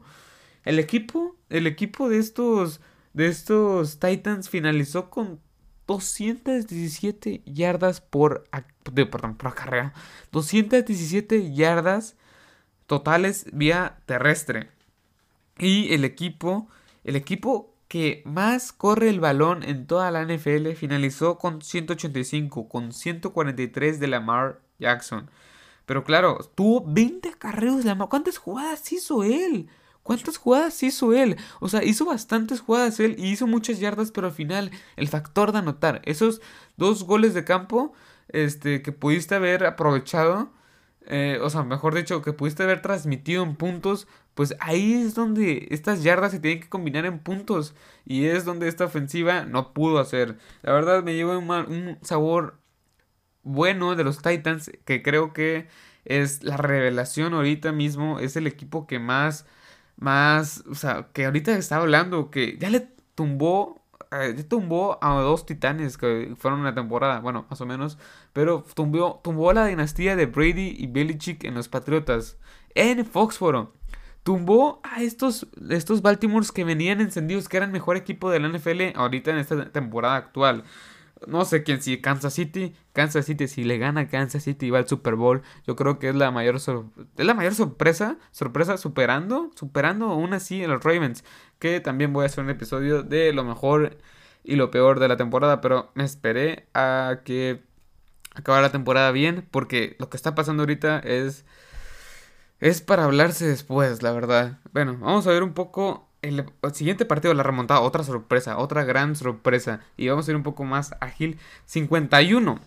El 0.64 0.80
equipo, 0.80 1.36
el 1.50 1.68
equipo 1.68 2.08
de 2.08 2.20
estos, 2.20 2.80
de 3.12 3.28
estos 3.28 4.00
Titans 4.00 4.48
finalizó 4.48 5.10
con 5.10 5.42
217 5.86 7.42
yardas 7.46 8.00
por, 8.00 8.46
perdón, 8.94 9.36
por 9.36 9.50
acarreo. 9.50 9.92
217 10.32 11.54
yardas 11.54 12.16
totales 12.86 13.48
vía 13.52 13.98
terrestre. 14.06 14.70
Y 15.60 15.94
el 15.94 16.06
equipo, 16.06 16.70
el 17.04 17.18
equipo 17.18 17.77
que 17.88 18.22
más 18.26 18.72
corre 18.74 19.10
el 19.10 19.20
balón 19.20 19.64
en 19.64 19.88
toda 19.88 20.12
la 20.12 20.24
NFL 20.24 20.72
finalizó 20.74 21.38
con 21.38 21.62
185, 21.62 22.68
con 22.68 22.92
143 22.92 24.00
de 24.00 24.08
Lamar 24.08 24.62
Jackson. 24.80 25.30
Pero 25.86 26.04
claro, 26.04 26.38
tuvo 26.56 26.84
20 26.86 27.34
carreos 27.34 27.78
de 27.78 27.86
Lamar. 27.86 28.10
¿Cuántas 28.10 28.38
jugadas 28.38 28.92
hizo 28.92 29.24
él? 29.24 29.70
¿Cuántas 30.04 30.38
jugadas 30.38 30.82
hizo 30.84 31.14
él? 31.14 31.38
O 31.60 31.68
sea, 31.70 31.84
hizo 31.84 32.06
bastantes 32.06 32.62
jugadas 32.62 33.00
él 33.00 33.16
y 33.18 33.28
hizo 33.28 33.46
muchas 33.46 33.80
yardas, 33.80 34.12
pero 34.12 34.28
al 34.28 34.34
final 34.34 34.72
el 34.96 35.08
factor 35.10 35.52
de 35.52 35.60
anotar, 35.60 36.02
esos 36.06 36.42
dos 36.78 37.04
goles 37.04 37.34
de 37.34 37.44
campo 37.44 37.94
este, 38.30 38.82
que 38.82 38.94
pudiste 38.94 39.36
haber 39.36 39.66
aprovechado, 39.66 40.52
eh, 41.10 41.40
o 41.42 41.50
sea, 41.50 41.64
mejor 41.64 41.96
dicho, 41.96 42.22
que 42.22 42.34
pudiste 42.34 42.64
haber 42.64 42.82
transmitido 42.82 43.42
en 43.44 43.56
puntos, 43.56 44.08
pues 44.36 44.56
ahí 44.60 44.94
es 44.94 45.16
donde 45.16 45.68
estas 45.72 46.04
yardas 46.04 46.32
se 46.34 46.40
tienen 46.40 46.60
que 46.62 46.70
combinar 46.70 47.06
en 47.06 47.20
puntos 47.20 47.76
y 48.06 48.26
es 48.26 48.46
donde 48.46 48.68
esta 48.68 48.86
ofensiva 48.86 49.46
no 49.46 49.74
pudo 49.74 50.00
hacer. 50.00 50.38
La 50.64 50.74
verdad 50.74 51.04
me 51.04 51.16
lleva 51.16 51.38
un, 51.38 51.98
sabor 52.02 52.60
bueno 53.44 53.96
de 53.96 54.04
los 54.04 54.22
Titans 54.22 54.72
que 54.86 55.02
creo 55.02 55.34
que 55.34 55.68
es 56.06 56.44
la 56.44 56.58
revelación 56.58 57.34
ahorita 57.34 57.72
mismo, 57.72 58.20
es 58.20 58.36
el 58.36 58.48
equipo 58.48 58.88
que 58.88 59.00
más, 59.00 59.46
más, 59.98 60.64
o 60.70 60.76
sea, 60.76 61.10
que 61.14 61.26
ahorita 61.26 61.58
está 61.58 61.78
hablando, 61.78 62.32
que 62.32 62.58
ya 62.60 62.70
le 62.70 62.88
tumbó, 63.16 63.77
eh, 64.12 64.44
tumbó 64.44 64.98
a 65.02 65.14
dos 65.22 65.46
titanes 65.46 65.98
que 65.98 66.34
fueron 66.38 66.62
una 66.62 66.74
temporada, 66.74 67.20
bueno, 67.20 67.46
más 67.50 67.62
o 67.62 67.66
menos, 67.66 67.98
pero 68.34 68.64
tumbó, 68.74 69.22
tumbó 69.24 69.54
la 69.54 69.66
dinastía 69.66 70.16
de 70.16 70.26
Brady 70.26 70.76
y 70.78 70.88
Belichick 70.88 71.44
en 71.44 71.56
los 71.56 71.68
Patriotas, 71.68 72.38
en 72.76 73.06
Foxboro 73.06 73.74
tumbó 74.28 74.82
a 74.84 75.02
estos, 75.02 75.48
estos 75.70 76.02
Baltimores 76.02 76.52
que 76.52 76.66
venían 76.66 77.00
encendidos, 77.00 77.48
que 77.48 77.56
eran 77.56 77.72
mejor 77.72 77.96
equipo 77.96 78.30
de 78.30 78.42
la 78.42 78.50
NFL 78.50 78.98
ahorita 78.98 79.32
en 79.32 79.38
esta 79.38 79.72
temporada 79.72 80.18
actual. 80.18 80.66
No 81.26 81.46
sé 81.46 81.64
quién 81.64 81.82
si 81.82 82.00
Kansas 82.00 82.34
City, 82.34 82.76
Kansas 82.94 83.26
City 83.26 83.48
si 83.48 83.64
le 83.64 83.78
gana 83.78 84.08
Kansas 84.08 84.44
City 84.44 84.68
y 84.68 84.70
va 84.70 84.80
al 84.80 84.88
Super 84.88 85.16
Bowl, 85.16 85.42
yo 85.66 85.76
creo 85.76 85.98
que 86.00 86.10
es 86.10 86.16
la 86.16 86.32
mayor 86.32 86.58
es 86.58 87.26
la 87.26 87.34
mayor 87.34 87.56
sorpresa, 87.56 88.18
sorpresa 88.32 88.78
superando, 88.78 89.52
superando 89.56 90.08
aún 90.08 90.34
así 90.34 90.64
a 90.64 90.68
los 90.68 90.84
Ravens, 90.84 91.24
que 91.60 91.80
también 91.80 92.14
voy 92.14 92.24
a 92.24 92.26
hacer 92.28 92.44
un 92.44 92.50
episodio 92.50 93.04
de 93.04 93.34
lo 93.34 93.44
mejor 93.44 93.98
y 94.44 94.56
lo 94.56 94.72
peor 94.72 95.00
de 95.00 95.08
la 95.08 95.18
temporada, 95.18 95.62
pero 95.62 95.92
me 95.96 96.04
esperé 96.04 96.68
a 96.74 97.22
que 97.26 97.64
acabara 98.36 98.64
la 98.64 98.72
temporada 98.72 99.12
bien 99.12 99.48
porque 99.52 99.96
lo 100.00 100.10
que 100.10 100.18
está 100.18 100.36
pasando 100.36 100.64
ahorita 100.64 101.00
es 101.00 101.46
es 102.60 102.82
para 102.82 103.04
hablarse 103.06 103.48
después, 103.48 104.02
la 104.02 104.12
verdad. 104.12 104.60
Bueno, 104.74 104.98
vamos 105.00 105.28
a 105.28 105.32
ver 105.32 105.44
un 105.44 105.54
poco 105.54 106.07
el, 106.28 106.46
siguiente 106.74 107.06
partido 107.06 107.30
de 107.32 107.38
la 107.38 107.44
remontada. 107.44 107.82
Otra 107.82 108.04
sorpresa, 108.04 108.58
otra 108.58 108.84
gran 108.84 109.16
sorpresa. 109.16 109.82
Y 109.98 110.08
vamos 110.08 110.28
a 110.28 110.32
ir 110.32 110.38
un 110.38 110.44
poco 110.44 110.64
más 110.64 110.96
ágil. 111.00 111.38
51. 111.66 112.60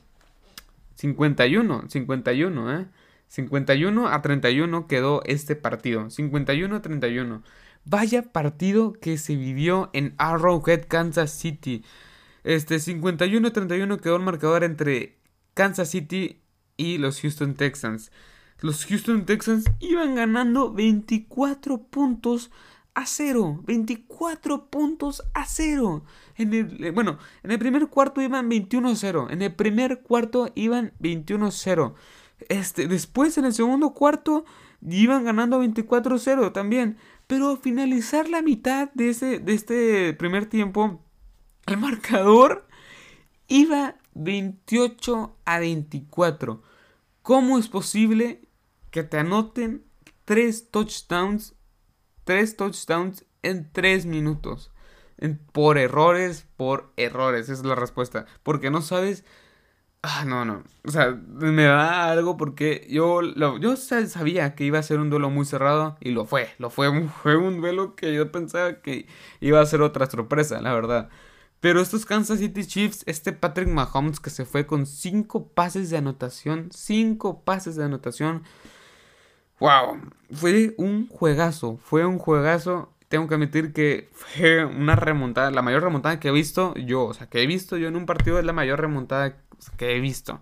51, 0.94 1.84
51, 1.88 2.80
¿eh? 2.80 2.86
51 3.28 4.08
a 4.08 4.22
31 4.22 4.86
quedó 4.86 5.22
este 5.24 5.56
partido. 5.56 6.10
51 6.10 6.76
a 6.76 6.82
31. 6.82 7.42
Vaya 7.84 8.22
partido 8.32 8.92
que 8.92 9.16
se 9.16 9.36
vivió 9.36 9.88
en 9.92 10.14
Arrowhead, 10.18 10.86
Kansas 10.88 11.30
City. 11.30 11.84
Este 12.44 12.78
51 12.78 13.48
a 13.48 13.52
31 13.52 13.98
quedó 13.98 14.16
el 14.16 14.22
marcador 14.22 14.64
entre 14.64 15.18
Kansas 15.54 15.90
City 15.90 16.42
y 16.76 16.98
los 16.98 17.20
Houston 17.20 17.54
Texans 17.54 18.10
los 18.62 18.84
Houston 18.86 19.24
Texans 19.24 19.64
iban 19.80 20.14
ganando 20.14 20.72
24 20.72 21.78
puntos 21.84 22.50
a 23.00 23.06
0. 23.06 23.62
24 23.64 24.66
puntos 24.70 25.22
a 25.34 25.44
0. 25.46 26.04
En 26.36 26.54
el, 26.54 26.84
eh, 26.84 26.90
bueno, 26.90 27.18
en 27.42 27.50
el 27.50 27.58
primer 27.58 27.88
cuarto 27.88 28.20
iban 28.20 28.48
21 28.48 28.90
a 28.90 28.96
0. 28.96 29.28
En 29.30 29.42
el 29.42 29.54
primer 29.54 30.02
cuarto 30.02 30.50
iban 30.54 30.92
21 30.98 31.46
a 31.46 31.50
0. 31.50 31.94
Este, 32.48 32.88
después 32.88 33.36
en 33.38 33.44
el 33.44 33.52
segundo 33.52 33.90
cuarto 33.90 34.44
iban 34.82 35.24
ganando 35.24 35.58
24 35.58 36.14
a 36.14 36.18
0 36.18 36.52
también. 36.52 36.96
Pero 37.26 37.50
al 37.50 37.58
finalizar 37.58 38.28
la 38.28 38.42
mitad 38.42 38.90
de, 38.94 39.10
ese, 39.10 39.38
de 39.38 39.54
este 39.54 40.14
primer 40.14 40.46
tiempo, 40.46 41.04
el 41.66 41.76
marcador 41.76 42.66
iba 43.48 43.96
28 44.14 45.36
a 45.44 45.58
24. 45.58 46.62
¿Cómo 47.22 47.58
es 47.58 47.68
posible 47.68 48.42
que 48.90 49.04
te 49.04 49.18
anoten 49.18 49.84
tres 50.24 50.70
touchdowns, 50.70 51.54
tres 52.30 52.56
touchdowns 52.56 53.24
en 53.42 53.68
tres 53.72 54.06
minutos. 54.06 54.70
por 55.50 55.78
errores, 55.78 56.46
por 56.56 56.92
errores, 56.96 57.48
es 57.48 57.64
la 57.64 57.74
respuesta. 57.74 58.24
Porque 58.44 58.70
no 58.70 58.82
sabes... 58.82 59.24
Ah, 60.02 60.24
no, 60.24 60.44
no. 60.44 60.62
O 60.86 60.92
sea, 60.92 61.10
me 61.10 61.64
da 61.64 62.08
algo 62.08 62.36
porque 62.36 62.86
yo, 62.88 63.20
yo 63.58 63.76
sabía 63.76 64.54
que 64.54 64.62
iba 64.62 64.78
a 64.78 64.84
ser 64.84 65.00
un 65.00 65.10
duelo 65.10 65.28
muy 65.28 65.44
cerrado 65.44 65.96
y 66.00 66.12
lo 66.12 66.24
fue. 66.24 66.50
Lo 66.58 66.70
fue, 66.70 67.08
fue 67.22 67.36
un 67.36 67.60
duelo 67.60 67.96
que 67.96 68.14
yo 68.14 68.30
pensaba 68.30 68.80
que 68.80 69.08
iba 69.40 69.60
a 69.60 69.66
ser 69.66 69.82
otra 69.82 70.08
sorpresa, 70.08 70.60
la 70.60 70.72
verdad. 70.72 71.08
Pero 71.58 71.80
estos 71.80 72.06
Kansas 72.06 72.38
City 72.38 72.64
Chiefs, 72.64 73.02
este 73.06 73.32
Patrick 73.32 73.68
Mahomes 73.68 74.20
que 74.20 74.30
se 74.30 74.44
fue 74.44 74.66
con 74.66 74.86
cinco 74.86 75.48
pases 75.48 75.90
de 75.90 75.96
anotación, 75.96 76.68
cinco 76.70 77.42
pases 77.42 77.74
de 77.74 77.84
anotación, 77.84 78.44
Wow, 79.60 80.00
fue 80.32 80.74
un 80.78 81.06
juegazo, 81.08 81.78
fue 81.84 82.06
un 82.06 82.18
juegazo. 82.18 82.92
Tengo 83.08 83.28
que 83.28 83.34
admitir 83.34 83.72
que 83.72 84.08
fue 84.12 84.64
una 84.64 84.96
remontada, 84.96 85.50
la 85.50 85.62
mayor 85.62 85.82
remontada 85.82 86.18
que 86.18 86.28
he 86.28 86.32
visto 86.32 86.74
yo, 86.76 87.04
o 87.04 87.14
sea, 87.14 87.28
que 87.28 87.42
he 87.42 87.46
visto 87.46 87.76
yo 87.76 87.88
en 87.88 87.96
un 87.96 88.06
partido 88.06 88.38
es 88.38 88.44
la 88.44 88.52
mayor 88.52 88.80
remontada 88.80 89.36
que 89.76 89.96
he 89.96 90.00
visto. 90.00 90.40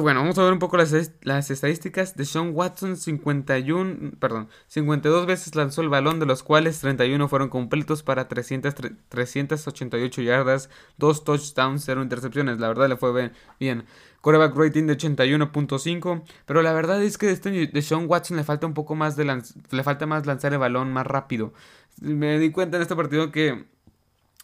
Bueno, 0.00 0.20
vamos 0.20 0.36
a 0.38 0.42
ver 0.42 0.52
un 0.52 0.58
poco 0.58 0.76
las, 0.76 0.92
las, 1.22 1.50
estadísticas 1.52 2.16
de 2.16 2.24
Sean 2.24 2.50
Watson. 2.52 2.96
51, 2.96 4.12
perdón, 4.18 4.48
52 4.66 5.26
veces 5.26 5.54
lanzó 5.54 5.82
el 5.82 5.88
balón, 5.88 6.18
de 6.18 6.26
los 6.26 6.42
cuales 6.42 6.80
31 6.80 7.28
fueron 7.28 7.48
completos 7.48 8.02
para 8.02 8.26
300, 8.26 8.74
388 9.08 10.22
yardas, 10.22 10.68
2 10.98 11.24
touchdowns, 11.24 11.84
0 11.84 12.02
intercepciones. 12.02 12.58
La 12.58 12.68
verdad 12.68 12.88
le 12.88 12.96
fue 12.96 13.30
bien. 13.60 13.84
Coreback 14.24 14.56
rating 14.56 14.86
de 14.86 14.96
81.5. 14.96 16.22
Pero 16.46 16.62
la 16.62 16.72
verdad 16.72 17.02
es 17.02 17.18
que 17.18 17.26
de, 17.26 17.32
este, 17.32 17.50
de 17.66 17.82
Sean 17.82 18.06
Watson 18.08 18.38
le 18.38 18.44
falta 18.44 18.66
un 18.66 18.72
poco 18.72 18.94
más 18.94 19.16
de 19.16 19.24
le 19.24 19.82
falta 19.82 20.06
más 20.06 20.24
lanzar 20.24 20.54
el 20.54 20.58
balón 20.58 20.92
más 20.94 21.06
rápido. 21.06 21.52
Me 22.00 22.38
di 22.38 22.50
cuenta 22.50 22.78
en 22.78 22.82
este 22.82 22.96
partido 22.96 23.30
que 23.30 23.66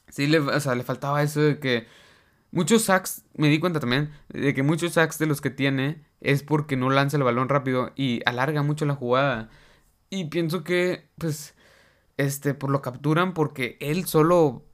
sí 0.09 0.27
le, 0.27 0.41
o 0.41 0.61
sea, 0.61 0.75
le 0.75 0.85
faltaba 0.85 1.23
eso 1.23 1.41
de 1.41 1.59
que 1.59 1.87
Muchos 2.53 2.83
sacks, 2.83 3.25
me 3.35 3.49
di 3.49 3.61
cuenta 3.61 3.79
también, 3.79 4.13
de 4.29 4.55
que 4.55 4.65
muchos 4.65 4.95
sacks 4.95 5.19
de 5.19 5.27
los 5.27 5.41
que 5.41 5.51
tiene 5.51 6.03
es 6.21 6.43
porque 6.43 6.77
no 6.77 6.91
lanza 6.91 7.17
el 7.17 7.23
balón 7.23 7.49
rápido 7.49 7.93
y 7.95 8.23
alarga 8.27 8.63
mucho 8.63 8.87
la 8.87 8.97
jugada. 8.97 9.51
Y 10.11 10.25
pienso 10.27 10.65
que, 10.65 11.09
pues, 11.17 11.55
este, 12.17 12.55
por 12.55 12.71
lo 12.71 12.83
capturan 12.83 13.35
porque 13.35 13.77
él 13.81 14.05
solo 14.07 14.65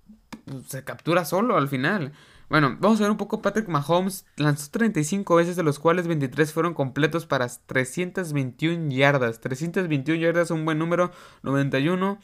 pues, 0.46 0.66
se 0.68 0.84
captura 0.84 1.26
solo 1.26 1.58
al 1.58 1.68
final. 1.68 2.12
Bueno, 2.48 2.76
vamos 2.78 3.00
a 3.00 3.02
ver 3.02 3.10
un 3.10 3.16
poco. 3.16 3.42
Patrick 3.42 3.68
Mahomes 3.68 4.24
lanzó 4.36 4.70
35 4.70 5.34
veces, 5.34 5.56
de 5.56 5.64
los 5.64 5.78
cuales 5.78 6.06
23 6.06 6.52
fueron 6.52 6.74
completos 6.74 7.26
para 7.26 7.48
321 7.48 8.90
yardas. 8.90 9.40
321 9.40 10.20
yardas, 10.20 10.50
un 10.50 10.64
buen 10.64 10.78
número. 10.78 11.10
91, 11.42 12.18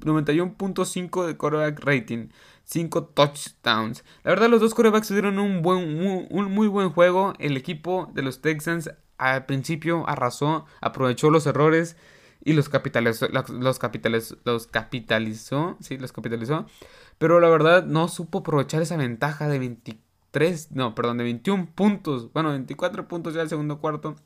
91.5 0.00 1.26
de 1.26 1.36
quarterback 1.36 1.84
rating. 1.84 2.28
5 2.64 3.04
touchdowns. 3.08 4.04
La 4.24 4.30
verdad, 4.30 4.48
los 4.48 4.60
dos 4.60 4.74
quarterbacks 4.74 5.08
dieron 5.08 5.38
un, 5.38 5.60
buen, 5.60 6.26
un 6.30 6.52
muy 6.52 6.68
buen 6.68 6.90
juego. 6.90 7.34
El 7.38 7.56
equipo 7.56 8.10
de 8.14 8.22
los 8.22 8.40
Texans 8.40 8.90
al 9.18 9.44
principio 9.46 10.08
arrasó, 10.08 10.64
aprovechó 10.80 11.30
los 11.30 11.46
errores 11.46 11.96
y 12.44 12.52
los 12.52 12.68
capitalizó, 12.68 13.28
los 13.28 13.78
capitalizó, 13.78 14.36
los 14.44 14.66
capitalizó, 14.66 15.76
sí, 15.80 15.98
los 15.98 16.12
capitalizó. 16.12 16.66
Pero 17.18 17.40
la 17.40 17.48
verdad 17.48 17.84
no 17.84 18.08
supo 18.08 18.38
aprovechar 18.38 18.82
esa 18.82 18.96
ventaja 18.96 19.48
de 19.48 19.58
23, 19.58 20.72
no, 20.72 20.94
perdón, 20.94 21.18
de 21.18 21.24
21 21.24 21.74
puntos. 21.74 22.32
Bueno, 22.32 22.50
24 22.50 23.08
puntos 23.08 23.34
ya 23.34 23.42
el 23.42 23.48
segundo 23.48 23.80
cuarto 23.80 24.16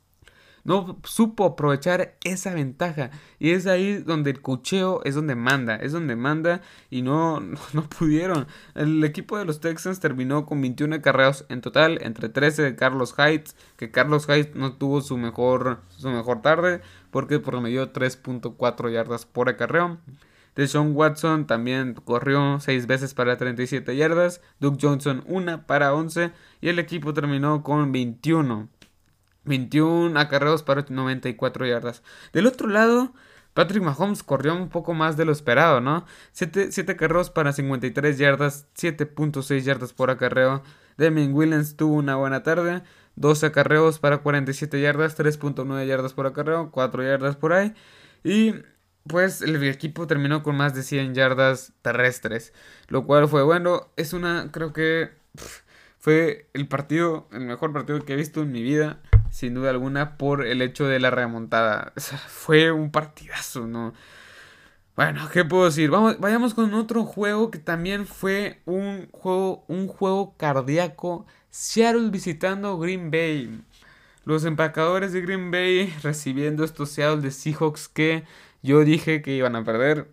no 0.63 0.99
supo 1.03 1.45
aprovechar 1.45 2.15
esa 2.23 2.53
ventaja. 2.53 3.11
Y 3.39 3.51
es 3.51 3.67
ahí 3.67 3.97
donde 3.97 4.31
el 4.31 4.41
cucheo 4.41 5.01
es 5.03 5.15
donde 5.15 5.35
manda, 5.35 5.75
es 5.75 5.91
donde 5.91 6.15
manda 6.15 6.61
y 6.89 7.01
no, 7.01 7.39
no, 7.73 7.89
pudieron. 7.89 8.47
El 8.75 9.03
equipo 9.03 9.37
de 9.37 9.45
los 9.45 9.59
Texans 9.59 9.99
terminó 9.99 10.45
con 10.45 10.61
21 10.61 10.95
acarreos 10.95 11.45
en 11.49 11.61
total, 11.61 11.99
entre 12.01 12.29
13 12.29 12.61
de 12.63 12.75
Carlos 12.75 13.13
Hyde, 13.15 13.45
que 13.77 13.91
Carlos 13.91 14.27
Hyde 14.27 14.51
no 14.55 14.73
tuvo 14.73 15.01
su 15.01 15.17
mejor, 15.17 15.81
su 15.89 16.09
mejor 16.09 16.41
tarde 16.41 16.81
porque 17.11 17.39
promedió 17.39 17.93
3.4 17.93 18.91
yardas 18.91 19.25
por 19.25 19.49
acarreo. 19.49 19.99
Deshaun 20.55 20.95
Watson 20.95 21.47
también 21.47 21.95
corrió 21.95 22.59
6 22.59 22.85
veces 22.85 23.13
para 23.13 23.37
37 23.37 23.95
yardas, 23.95 24.41
Duke 24.59 24.77
Johnson 24.79 25.23
una 25.25 25.65
para 25.65 25.93
11 25.93 26.31
y 26.61 26.69
el 26.69 26.77
equipo 26.77 27.13
terminó 27.13 27.63
con 27.63 27.91
21 27.91 28.69
21 29.45 30.19
acarreos 30.19 30.63
para 30.63 30.85
94 30.87 31.65
yardas. 31.65 32.03
Del 32.31 32.47
otro 32.47 32.67
lado, 32.67 33.13
Patrick 33.53 33.83
Mahomes 33.83 34.23
corrió 34.23 34.55
un 34.55 34.69
poco 34.69 34.93
más 34.93 35.17
de 35.17 35.25
lo 35.25 35.31
esperado, 35.31 35.81
¿no? 35.81 36.05
7, 36.31 36.71
7 36.71 36.93
acarreos 36.93 37.29
para 37.29 37.53
53 37.53 38.17
yardas, 38.17 38.67
7.6 38.75 39.59
yardas 39.61 39.93
por 39.93 40.09
acarreo. 40.09 40.63
Damien 40.97 41.33
Williams 41.33 41.75
tuvo 41.75 41.95
una 41.95 42.15
buena 42.15 42.43
tarde. 42.43 42.83
12 43.15 43.47
acarreos 43.47 43.99
para 43.99 44.19
47 44.19 44.81
yardas, 44.81 45.17
3.9 45.17 45.85
yardas 45.85 46.13
por 46.13 46.25
acarreo, 46.25 46.71
4 46.71 47.03
yardas 47.03 47.35
por 47.35 47.53
ahí. 47.53 47.73
Y 48.23 48.55
pues 49.07 49.41
el 49.41 49.61
equipo 49.63 50.07
terminó 50.07 50.41
con 50.41 50.55
más 50.55 50.73
de 50.73 50.81
100 50.81 51.13
yardas 51.13 51.73
terrestres, 51.81 52.53
lo 52.87 53.05
cual 53.05 53.27
fue 53.27 53.43
bueno. 53.43 53.89
Es 53.97 54.13
una, 54.13 54.49
creo 54.51 54.73
que 54.73 55.11
fue 55.99 56.49
el 56.53 56.67
partido, 56.67 57.27
el 57.31 57.41
mejor 57.41 57.71
partido 57.71 57.99
que 58.03 58.13
he 58.13 58.15
visto 58.15 58.41
en 58.41 58.51
mi 58.51 58.63
vida 58.63 58.99
sin 59.33 59.55
duda 59.55 59.71
alguna, 59.71 60.15
por 60.17 60.45
el 60.45 60.61
hecho 60.61 60.85
de 60.85 60.99
la 60.99 61.09
remontada. 61.09 61.91
fue 62.27 62.71
un 62.71 62.91
partidazo, 62.91 63.65
¿no? 63.65 63.93
Bueno, 64.95 65.27
¿qué 65.33 65.43
puedo 65.43 65.65
decir? 65.65 65.89
Vamos, 65.89 66.19
vayamos 66.19 66.53
con 66.53 66.71
otro 66.75 67.03
juego 67.03 67.49
que 67.49 67.57
también 67.57 68.05
fue 68.05 68.61
un 68.65 69.09
juego, 69.11 69.65
un 69.67 69.87
juego 69.87 70.37
cardíaco. 70.37 71.25
Seattle 71.49 72.11
visitando 72.11 72.77
Green 72.77 73.09
Bay. 73.09 73.63
Los 74.23 74.45
empacadores 74.45 75.13
de 75.13 75.21
Green 75.21 75.49
Bay 75.49 75.91
recibiendo 76.03 76.63
estos 76.63 76.91
Seattle 76.91 77.21
de 77.21 77.31
Seahawks 77.31 77.87
que 77.89 78.25
yo 78.61 78.81
dije 78.85 79.23
que 79.23 79.35
iban 79.35 79.55
a 79.55 79.63
perder. 79.63 80.11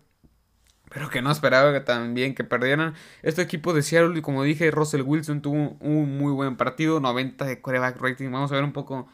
Pero 0.93 1.09
que 1.09 1.21
no 1.21 1.31
esperaba 1.31 1.83
también 1.85 2.35
que 2.35 2.43
perdieran. 2.43 2.93
Este 3.23 3.41
equipo 3.41 3.73
de 3.73 3.81
Seattle, 3.81 4.21
como 4.21 4.43
dije, 4.43 4.71
Russell 4.71 5.01
Wilson 5.01 5.41
tuvo 5.41 5.77
un 5.79 6.17
muy 6.17 6.33
buen 6.33 6.57
partido. 6.57 6.99
90 6.99 7.45
de 7.45 7.61
coreback 7.61 8.01
rating. 8.01 8.29
Vamos 8.29 8.51
a 8.51 8.55
ver 8.55 8.63
un 8.63 8.73
poco 8.73 9.07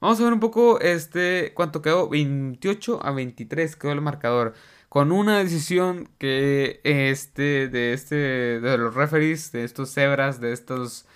Vamos 0.00 0.18
a 0.18 0.24
ver 0.24 0.32
un 0.32 0.40
poco 0.40 0.80
este 0.80 1.52
cuánto 1.54 1.82
quedó. 1.82 2.08
28 2.08 3.04
a 3.04 3.12
23 3.12 3.76
quedó 3.76 3.92
el 3.92 4.00
marcador. 4.00 4.54
Con 4.88 5.12
una 5.12 5.38
decisión 5.38 6.08
que 6.18 6.80
este 6.84 7.68
de 7.68 7.92
este 7.92 8.16
de 8.16 8.78
los 8.78 8.94
referees, 8.94 9.52
de 9.52 9.64
estos 9.64 9.92
cebras, 9.92 10.40
de 10.40 10.52
estos 10.52 11.06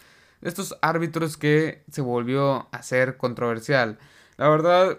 de 0.43 0.49
estos 0.51 0.77
árbitros 0.83 1.39
que 1.39 1.83
se 1.91 2.03
volvió 2.03 2.69
a 2.73 2.83
ser 2.83 3.17
controversial. 3.17 3.99
La 4.37 4.49
verdad, 4.51 4.99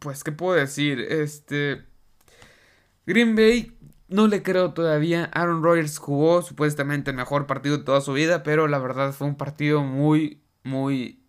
pues 0.00 0.24
qué 0.24 0.32
puedo 0.32 0.54
decir, 0.54 1.00
este 1.00 1.84
Green 3.06 3.36
Bay 3.36 3.76
no 4.08 4.26
le 4.26 4.42
creo 4.42 4.72
todavía. 4.72 5.30
Aaron 5.32 5.62
Rodgers 5.62 5.98
jugó 5.98 6.42
supuestamente 6.42 7.10
el 7.10 7.16
mejor 7.16 7.46
partido 7.46 7.78
de 7.78 7.84
toda 7.84 8.00
su 8.00 8.12
vida, 8.12 8.42
pero 8.42 8.68
la 8.68 8.78
verdad 8.78 9.12
fue 9.12 9.26
un 9.26 9.36
partido 9.36 9.82
muy, 9.82 10.42
muy, 10.62 11.22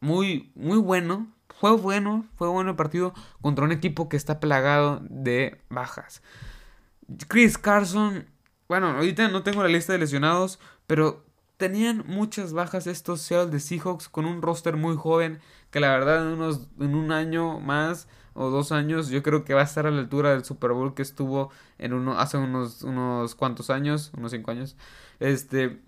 muy, 0.00 0.52
muy 0.54 0.78
bueno. 0.78 1.32
Fue 1.58 1.70
bueno, 1.72 2.26
fue 2.36 2.48
bueno 2.48 2.70
el 2.70 2.76
partido 2.76 3.14
contra 3.40 3.64
un 3.64 3.72
equipo 3.72 4.08
que 4.08 4.16
está 4.16 4.40
plagado 4.40 5.00
de 5.08 5.60
bajas. 5.70 6.22
Chris 7.28 7.56
Carson, 7.56 8.26
bueno, 8.68 8.88
ahorita 8.88 9.28
no 9.28 9.42
tengo 9.42 9.62
la 9.62 9.68
lista 9.68 9.92
de 9.92 10.00
lesionados, 10.00 10.58
pero 10.86 11.25
tenían 11.56 12.04
muchas 12.06 12.52
bajas 12.52 12.86
estos 12.86 13.20
Seattle 13.22 13.50
de 13.50 13.60
Seahawks 13.60 14.08
con 14.08 14.26
un 14.26 14.42
roster 14.42 14.76
muy 14.76 14.96
joven 14.96 15.40
que 15.70 15.80
la 15.80 15.90
verdad 15.90 16.26
en, 16.26 16.34
unos, 16.34 16.68
en 16.80 16.94
un 16.94 17.12
año 17.12 17.60
más 17.60 18.08
o 18.34 18.50
dos 18.50 18.70
años, 18.70 19.08
yo 19.08 19.22
creo 19.22 19.44
que 19.44 19.54
va 19.54 19.62
a 19.62 19.64
estar 19.64 19.86
a 19.86 19.90
la 19.90 20.00
altura 20.00 20.30
del 20.30 20.44
Super 20.44 20.72
Bowl 20.72 20.94
que 20.94 21.02
estuvo 21.02 21.50
en 21.78 21.94
uno, 21.94 22.18
hace 22.18 22.36
unos, 22.36 22.82
unos 22.82 23.34
cuantos 23.34 23.70
años, 23.70 24.12
unos 24.16 24.32
cinco 24.32 24.50
años. 24.50 24.76
Este, 25.20 25.80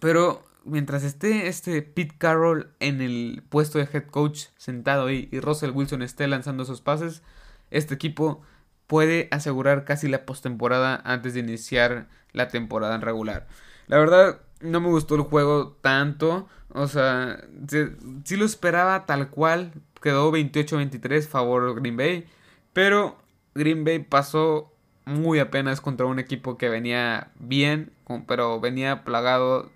pero 0.00 0.44
mientras 0.64 1.02
esté 1.02 1.48
este 1.48 1.82
Pete 1.82 2.16
Carroll 2.16 2.70
en 2.78 3.00
el 3.00 3.42
puesto 3.48 3.78
de 3.78 3.88
head 3.92 4.06
coach 4.06 4.46
sentado 4.56 5.06
ahí 5.06 5.28
y 5.32 5.40
Russell 5.40 5.72
Wilson 5.72 6.02
esté 6.02 6.28
lanzando 6.28 6.64
sus 6.64 6.80
pases, 6.80 7.22
este 7.70 7.94
equipo 7.94 8.42
puede 8.86 9.28
asegurar 9.32 9.84
casi 9.84 10.08
la 10.08 10.24
postemporada 10.26 11.00
antes 11.04 11.34
de 11.34 11.40
iniciar 11.40 12.08
la 12.32 12.48
temporada 12.48 12.94
en 12.94 13.00
regular. 13.00 13.48
La 13.86 13.98
verdad, 13.98 14.40
no 14.64 14.80
me 14.80 14.88
gustó 14.88 15.14
el 15.14 15.22
juego 15.22 15.76
tanto. 15.80 16.48
O 16.70 16.88
sea, 16.88 17.44
sí, 17.68 18.36
lo 18.36 18.44
esperaba 18.44 19.06
tal 19.06 19.30
cual. 19.30 19.72
Quedó 20.02 20.32
28-23 20.32 21.26
favor 21.26 21.74
Green 21.80 21.96
Bay. 21.96 22.26
Pero 22.72 23.16
Green 23.54 23.84
Bay 23.84 24.00
pasó 24.00 24.72
muy 25.04 25.38
apenas 25.38 25.80
contra 25.80 26.06
un 26.06 26.18
equipo 26.18 26.58
que 26.58 26.68
venía 26.68 27.30
bien, 27.38 27.92
pero 28.26 28.60
venía 28.60 29.04
plagado. 29.04 29.70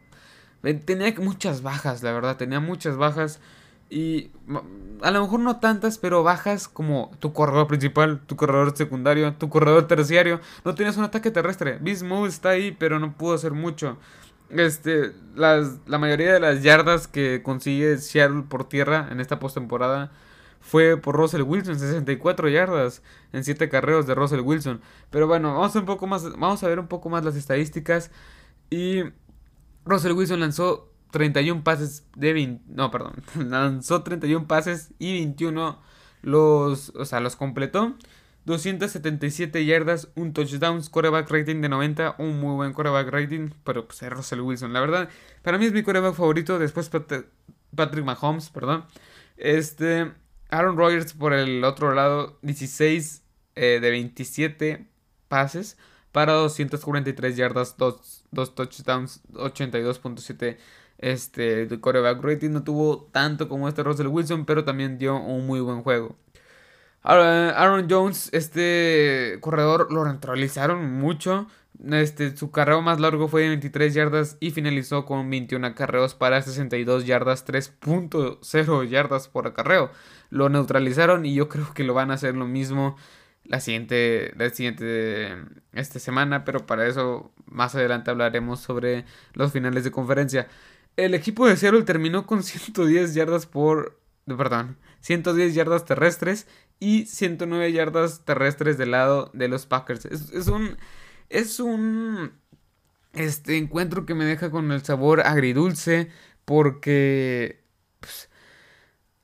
Tenía 0.84 1.14
muchas 1.18 1.62
bajas, 1.62 2.02
la 2.02 2.12
verdad, 2.12 2.36
tenía 2.36 2.60
muchas 2.60 2.96
bajas. 2.96 3.40
Y 3.90 4.32
a 5.00 5.10
lo 5.10 5.22
mejor 5.22 5.40
no 5.40 5.60
tantas, 5.60 5.96
pero 5.96 6.22
bajas 6.22 6.68
como 6.68 7.10
tu 7.20 7.32
corredor 7.32 7.68
principal, 7.68 8.20
tu 8.26 8.36
corredor 8.36 8.76
secundario, 8.76 9.32
tu 9.34 9.48
corredor 9.48 9.86
terciario. 9.86 10.40
No 10.64 10.74
tienes 10.74 10.96
un 10.96 11.04
ataque 11.04 11.30
terrestre. 11.30 11.78
Beast 11.80 12.04
está 12.26 12.50
ahí, 12.50 12.72
pero 12.72 12.98
no 12.98 13.16
pudo 13.16 13.34
hacer 13.34 13.52
mucho. 13.52 13.96
Este, 14.50 15.12
las, 15.34 15.78
la 15.86 15.98
mayoría 15.98 16.32
de 16.32 16.40
las 16.40 16.62
yardas 16.62 17.06
que 17.06 17.42
consigue 17.42 17.98
Seattle 17.98 18.44
por 18.48 18.68
tierra 18.68 19.08
en 19.10 19.20
esta 19.20 19.38
postemporada 19.38 20.10
fue 20.60 20.96
por 20.96 21.16
Russell 21.16 21.42
Wilson, 21.42 21.78
64 21.78 22.48
yardas 22.48 23.02
en 23.32 23.44
7 23.44 23.68
carreos 23.68 24.06
de 24.06 24.14
Russell 24.14 24.40
Wilson. 24.40 24.80
Pero 25.10 25.26
bueno, 25.26 25.54
vamos 25.54 25.74
a, 25.76 25.78
un 25.78 25.86
poco 25.86 26.06
más, 26.06 26.24
vamos 26.32 26.62
a 26.62 26.68
ver 26.68 26.78
un 26.78 26.88
poco 26.88 27.08
más 27.08 27.24
las 27.24 27.36
estadísticas. 27.36 28.10
Y 28.70 29.02
Russell 29.84 30.12
Wilson 30.12 30.40
lanzó 30.40 30.92
31 31.10 31.64
pases 31.64 32.04
de 32.16 32.32
20, 32.32 32.64
no, 32.68 32.90
perdón, 32.90 33.14
lanzó 33.48 34.02
31 34.02 34.46
pases 34.46 34.92
y 34.98 35.12
21 35.14 35.78
los, 36.22 36.90
o 36.90 37.04
sea, 37.04 37.20
los 37.20 37.36
completó. 37.36 37.94
277 38.48 39.66
yardas, 39.66 40.08
un 40.14 40.32
touchdown, 40.32 40.82
quarterback 40.90 41.30
rating 41.30 41.60
de 41.60 41.68
90, 41.68 42.16
un 42.18 42.40
muy 42.40 42.54
buen 42.54 42.72
quarterback 42.72 43.08
rating, 43.10 43.50
pero 43.62 43.86
pues 43.86 44.02
es 44.02 44.08
Russell 44.10 44.40
Wilson. 44.40 44.72
La 44.72 44.80
verdad, 44.80 45.10
para 45.42 45.58
mí 45.58 45.66
es 45.66 45.72
mi 45.72 45.82
quarterback 45.82 46.14
favorito, 46.14 46.58
después 46.58 46.88
Patrick 46.88 48.04
Mahomes, 48.06 48.48
perdón. 48.48 48.86
Este, 49.36 50.12
Aaron 50.48 50.78
Rodgers 50.78 51.12
por 51.12 51.34
el 51.34 51.62
otro 51.62 51.92
lado, 51.92 52.38
16 52.40 53.22
eh, 53.54 53.80
de 53.82 53.90
27 53.90 54.86
pases 55.28 55.76
para 56.10 56.32
243 56.32 57.36
yardas, 57.36 57.76
2, 57.76 58.54
touchdowns, 58.54 59.22
82.7 59.34 60.56
este, 60.96 61.66
de 61.66 61.80
quarterback 61.80 62.24
rating. 62.24 62.48
No 62.48 62.64
tuvo 62.64 63.10
tanto 63.12 63.46
como 63.46 63.68
este 63.68 63.82
Russell 63.82 64.06
Wilson, 64.06 64.46
pero 64.46 64.64
también 64.64 64.96
dio 64.96 65.20
un 65.20 65.46
muy 65.46 65.60
buen 65.60 65.82
juego. 65.82 66.16
Aaron 67.02 67.86
Jones, 67.88 68.28
este 68.32 69.38
corredor 69.40 69.92
lo 69.92 70.04
neutralizaron 70.04 70.92
mucho. 70.98 71.46
Este, 71.90 72.36
su 72.36 72.50
carreo 72.50 72.82
más 72.82 72.98
largo 72.98 73.28
fue 73.28 73.42
de 73.42 73.48
23 73.48 73.94
yardas 73.94 74.36
y 74.40 74.50
finalizó 74.50 75.06
con 75.06 75.30
21 75.30 75.64
acarreos 75.64 76.14
para 76.14 76.42
62 76.42 77.06
yardas, 77.06 77.46
3.0 77.46 78.88
yardas 78.88 79.28
por 79.28 79.46
acarreo. 79.46 79.90
Lo 80.28 80.48
neutralizaron 80.48 81.24
y 81.24 81.34
yo 81.34 81.48
creo 81.48 81.72
que 81.74 81.84
lo 81.84 81.94
van 81.94 82.10
a 82.10 82.14
hacer 82.14 82.34
lo 82.34 82.46
mismo 82.46 82.96
la 83.44 83.60
siguiente, 83.60 84.32
la 84.36 84.50
siguiente 84.50 85.36
esta 85.72 85.98
semana, 85.98 86.44
pero 86.44 86.66
para 86.66 86.86
eso 86.86 87.32
más 87.46 87.74
adelante 87.74 88.10
hablaremos 88.10 88.60
sobre 88.60 89.04
los 89.32 89.52
finales 89.52 89.84
de 89.84 89.90
conferencia. 89.90 90.48
El 90.96 91.14
equipo 91.14 91.46
de 91.46 91.56
Seattle 91.56 91.84
terminó 91.84 92.26
con 92.26 92.42
110 92.42 93.14
yardas 93.14 93.46
por, 93.46 93.98
perdón, 94.26 94.76
110 95.00 95.54
yardas 95.54 95.84
terrestres 95.84 96.46
y 96.80 97.06
109 97.06 97.72
yardas 97.72 98.24
terrestres 98.24 98.78
del 98.78 98.92
lado 98.92 99.30
de 99.34 99.48
los 99.48 99.66
Packers. 99.66 100.04
Es, 100.04 100.48
un. 100.48 100.76
Es 101.28 101.60
un. 101.60 102.32
Este 103.14 103.56
encuentro 103.56 104.06
que 104.06 104.14
me 104.14 104.24
deja 104.24 104.50
con 104.50 104.70
el 104.70 104.84
sabor 104.84 105.20
agridulce. 105.22 106.10
Porque. 106.44 107.64
Pues, 108.00 108.30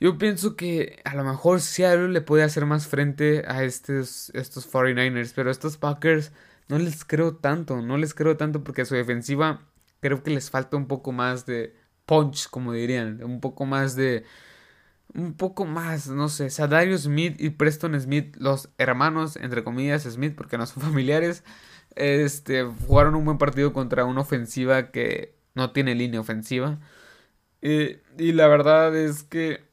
yo 0.00 0.18
pienso 0.18 0.56
que 0.56 1.00
a 1.04 1.14
lo 1.14 1.24
mejor 1.24 1.60
Seattle 1.60 2.08
le 2.08 2.20
puede 2.20 2.42
hacer 2.42 2.66
más 2.66 2.88
frente 2.88 3.44
a 3.46 3.62
estos, 3.64 4.30
estos 4.34 4.70
49ers. 4.70 5.32
Pero 5.34 5.48
a 5.48 5.52
estos 5.52 5.76
Packers 5.76 6.32
no 6.68 6.78
les 6.78 7.04
creo 7.04 7.36
tanto. 7.36 7.80
No 7.82 7.96
les 7.96 8.14
creo 8.14 8.36
tanto 8.36 8.64
porque 8.64 8.82
a 8.82 8.86
su 8.86 8.94
defensiva 8.94 9.62
creo 10.00 10.22
que 10.22 10.30
les 10.30 10.50
falta 10.50 10.76
un 10.76 10.88
poco 10.88 11.12
más 11.12 11.46
de 11.46 11.74
punch, 12.04 12.48
como 12.50 12.72
dirían. 12.72 13.22
Un 13.22 13.40
poco 13.40 13.64
más 13.64 13.96
de 13.96 14.24
un 15.14 15.35
poco 15.35 15.64
más, 15.64 16.09
no 16.09 16.29
sé, 16.29 16.50
Sadario 16.50 16.98
Smith 16.98 17.37
y 17.40 17.50
Preston 17.50 17.98
Smith, 18.00 18.37
los 18.38 18.70
hermanos, 18.79 19.37
entre 19.37 19.64
comillas, 19.64 20.03
Smith, 20.05 20.35
porque 20.37 20.59
no 20.59 20.66
son 20.66 20.83
familiares, 20.85 21.44
este, 21.94 22.64
jugaron 22.64 23.14
un 23.14 23.24
buen 23.24 23.38
partido 23.38 23.72
contra 23.72 24.05
una 24.05 24.22
ofensiva 24.22 24.90
que 24.90 25.37
no 25.55 25.72
tiene 25.72 25.94
línea 25.94 26.20
ofensiva. 26.20 26.81
y 27.62 28.33
la 28.33 28.48
verdad 28.48 28.94
es 28.96 29.22
que 29.24 29.64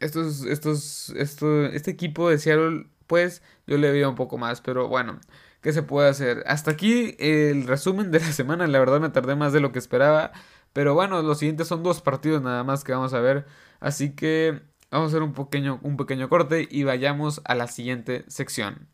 estos, 0.00 0.44
estos, 0.44 1.10
esto, 1.10 1.66
este 1.66 1.90
equipo 1.90 2.28
de 2.30 2.38
Seattle, 2.38 2.86
pues 3.06 3.42
yo 3.66 3.78
le 3.78 3.90
veo 3.92 4.08
un 4.08 4.16
poco 4.16 4.38
más, 4.38 4.60
pero 4.60 4.88
bueno, 4.88 5.20
¿qué 5.60 5.72
se 5.72 5.82
puede 5.82 6.08
hacer? 6.08 6.44
Hasta 6.46 6.72
aquí 6.72 7.16
el 7.18 7.66
resumen 7.66 8.10
de 8.10 8.20
la 8.20 8.32
semana, 8.32 8.66
la 8.66 8.78
verdad 8.78 9.00
me 9.00 9.10
tardé 9.10 9.36
más 9.36 9.52
de 9.52 9.60
lo 9.60 9.72
que 9.72 9.78
esperaba, 9.78 10.32
pero 10.72 10.94
bueno, 10.94 11.22
los 11.22 11.38
siguientes 11.38 11.68
son 11.68 11.82
dos 11.82 12.02
partidos 12.02 12.42
nada 12.42 12.64
más 12.64 12.84
que 12.84 12.92
vamos 12.92 13.14
a 13.14 13.20
ver, 13.20 13.46
así 13.80 14.14
que 14.14 14.62
Vamos 14.90 15.12
a 15.12 15.16
hacer 15.16 15.22
un 15.22 15.34
pequeño, 15.34 15.80
un 15.82 15.96
pequeño 15.96 16.28
corte 16.28 16.66
y 16.70 16.84
vayamos 16.84 17.42
a 17.44 17.54
la 17.54 17.66
siguiente 17.66 18.24
sección. 18.28 18.88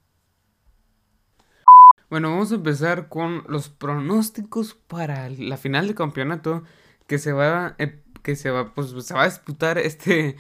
Bueno, 2.11 2.31
vamos 2.31 2.53
a 2.53 2.57
empezar 2.57 3.09
con 3.09 3.45
los 3.49 3.69
pronósticos 3.69 4.75
para 4.75 5.29
la 5.31 5.57
final 5.57 5.89
de 5.89 5.95
campeonato 5.95 6.65
que 7.07 7.19
se 7.19 7.33
va, 7.33 7.77
eh, 7.79 8.01
que 8.23 8.37
se 8.37 8.51
va, 8.51 8.75
pues, 8.75 8.95
se 9.05 9.15
va 9.15 9.23
a 9.23 9.29
disputar 9.29 9.79
este, 9.79 10.37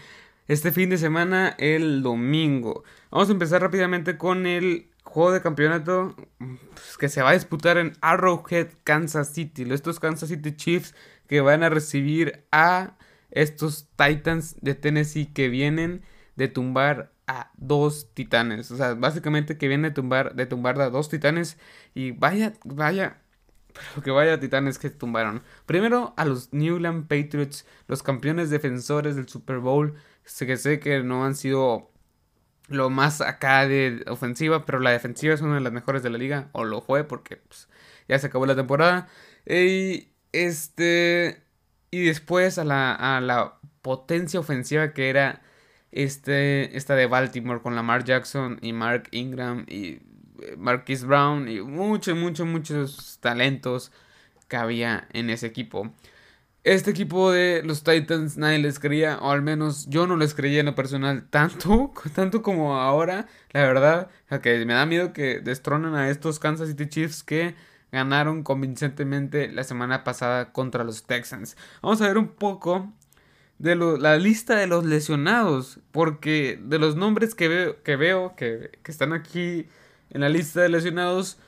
este 0.48 0.72
fin 0.72 0.90
de 0.90 0.98
semana 0.98 1.54
el 1.58 2.02
domingo. 2.02 2.84
Vamos 3.10 3.28
a 3.28 3.32
empezar 3.32 3.62
rápidamente 3.62 4.18
con 4.18 4.46
el 4.46 4.88
juego 5.04 5.32
de 5.32 5.40
campeonato 5.40 6.16
pues, 6.38 6.96
que 6.98 7.08
se 7.08 7.22
va 7.22 7.30
a 7.30 7.34
disputar 7.34 7.78
en 7.78 7.92
Arrowhead, 8.00 8.68
Kansas 8.82 9.32
City. 9.32 9.64
Estos 9.72 10.00
Kansas 10.00 10.28
City 10.28 10.56
Chiefs 10.56 10.94
que 11.28 11.40
van 11.40 11.62
a 11.62 11.68
recibir 11.68 12.44
a 12.50 12.96
estos 13.30 13.88
Titans 13.96 14.56
de 14.60 14.74
Tennessee 14.74 15.26
que 15.26 15.48
vienen 15.48 16.02
de 16.36 16.48
tumbar 16.48 17.12
a 17.26 17.50
dos 17.56 18.12
titanes. 18.14 18.70
O 18.70 18.76
sea, 18.76 18.94
básicamente 18.94 19.56
que 19.56 19.68
vienen 19.68 19.90
de 19.90 19.94
tumbar, 19.94 20.34
de 20.34 20.46
tumbar 20.46 20.80
a 20.80 20.90
dos 20.90 21.08
titanes. 21.08 21.58
Y 21.94 22.12
vaya, 22.12 22.52
vaya, 22.64 23.18
pero 23.72 24.02
que 24.02 24.10
vaya 24.10 24.40
titanes 24.40 24.78
que 24.78 24.90
tumbaron. 24.90 25.42
Primero 25.66 26.14
a 26.16 26.24
los 26.24 26.52
New 26.52 26.76
England 26.76 27.06
Patriots, 27.08 27.66
los 27.88 28.02
campeones 28.02 28.50
defensores 28.50 29.16
del 29.16 29.28
Super 29.28 29.58
Bowl. 29.58 29.94
Sé 30.24 30.46
que 30.46 30.56
sé 30.56 30.80
que 30.80 31.02
no 31.02 31.24
han 31.24 31.34
sido 31.34 31.90
lo 32.68 32.88
más 32.90 33.20
acá 33.20 33.66
de 33.66 34.04
ofensiva, 34.08 34.64
pero 34.64 34.80
la 34.80 34.90
defensiva 34.90 35.34
es 35.34 35.42
una 35.42 35.56
de 35.56 35.60
las 35.60 35.72
mejores 35.72 36.02
de 36.02 36.10
la 36.10 36.18
liga. 36.18 36.48
O 36.52 36.64
lo 36.64 36.80
fue 36.80 37.04
porque 37.04 37.36
pues, 37.36 37.68
ya 38.08 38.18
se 38.18 38.26
acabó 38.26 38.46
la 38.46 38.56
temporada. 38.56 39.08
Y 39.46 40.08
este 40.32 41.43
y 41.94 42.06
después 42.06 42.58
a 42.58 42.64
la, 42.64 42.94
a 42.94 43.20
la 43.20 43.58
potencia 43.82 44.40
ofensiva 44.40 44.92
que 44.92 45.10
era 45.10 45.42
este, 45.92 46.76
esta 46.76 46.94
de 46.96 47.06
Baltimore 47.06 47.62
con 47.62 47.76
Lamar 47.76 48.04
Jackson 48.04 48.58
y 48.62 48.72
Mark 48.72 49.08
Ingram 49.12 49.64
y 49.68 50.00
eh, 50.42 50.56
Marquis 50.58 51.04
Brown 51.04 51.48
y 51.48 51.60
muchos, 51.60 52.16
muchos, 52.16 52.46
muchos 52.46 53.18
talentos 53.20 53.92
que 54.48 54.56
había 54.56 55.06
en 55.12 55.30
ese 55.30 55.46
equipo. 55.46 55.92
Este 56.64 56.90
equipo 56.90 57.30
de 57.30 57.62
los 57.62 57.84
Titans 57.84 58.38
nadie 58.38 58.58
les 58.58 58.78
creía, 58.78 59.18
o 59.18 59.30
al 59.30 59.42
menos 59.42 59.86
yo 59.88 60.06
no 60.06 60.16
les 60.16 60.34
creía 60.34 60.60
en 60.60 60.66
lo 60.66 60.74
personal 60.74 61.28
tanto, 61.28 61.92
tanto 62.14 62.42
como 62.42 62.80
ahora, 62.80 63.28
la 63.52 63.60
verdad, 63.60 64.10
que 64.42 64.64
me 64.64 64.72
da 64.72 64.86
miedo 64.86 65.12
que 65.12 65.40
destronen 65.40 65.94
a 65.94 66.08
estos 66.08 66.38
Kansas 66.38 66.68
City 66.68 66.88
Chiefs 66.88 67.22
que 67.22 67.54
ganaron 67.94 68.42
convincentemente 68.42 69.50
la 69.50 69.64
semana 69.64 70.04
pasada 70.04 70.52
contra 70.52 70.84
los 70.84 71.04
Texans. 71.04 71.56
Vamos 71.80 72.02
a 72.02 72.08
ver 72.08 72.18
un 72.18 72.28
poco 72.28 72.92
de 73.58 73.76
la 73.76 74.18
lista 74.18 74.56
de 74.56 74.66
los 74.66 74.84
lesionados, 74.84 75.78
porque 75.92 76.60
de 76.62 76.78
los 76.78 76.96
nombres 76.96 77.34
que 77.34 77.48
veo 77.48 77.82
que, 77.82 77.96
veo, 77.96 78.34
que, 78.36 78.78
que 78.82 78.92
están 78.92 79.12
aquí 79.12 79.66
en 80.10 80.20
la 80.20 80.28
lista 80.28 80.60
de 80.60 80.68
lesionados 80.68 81.38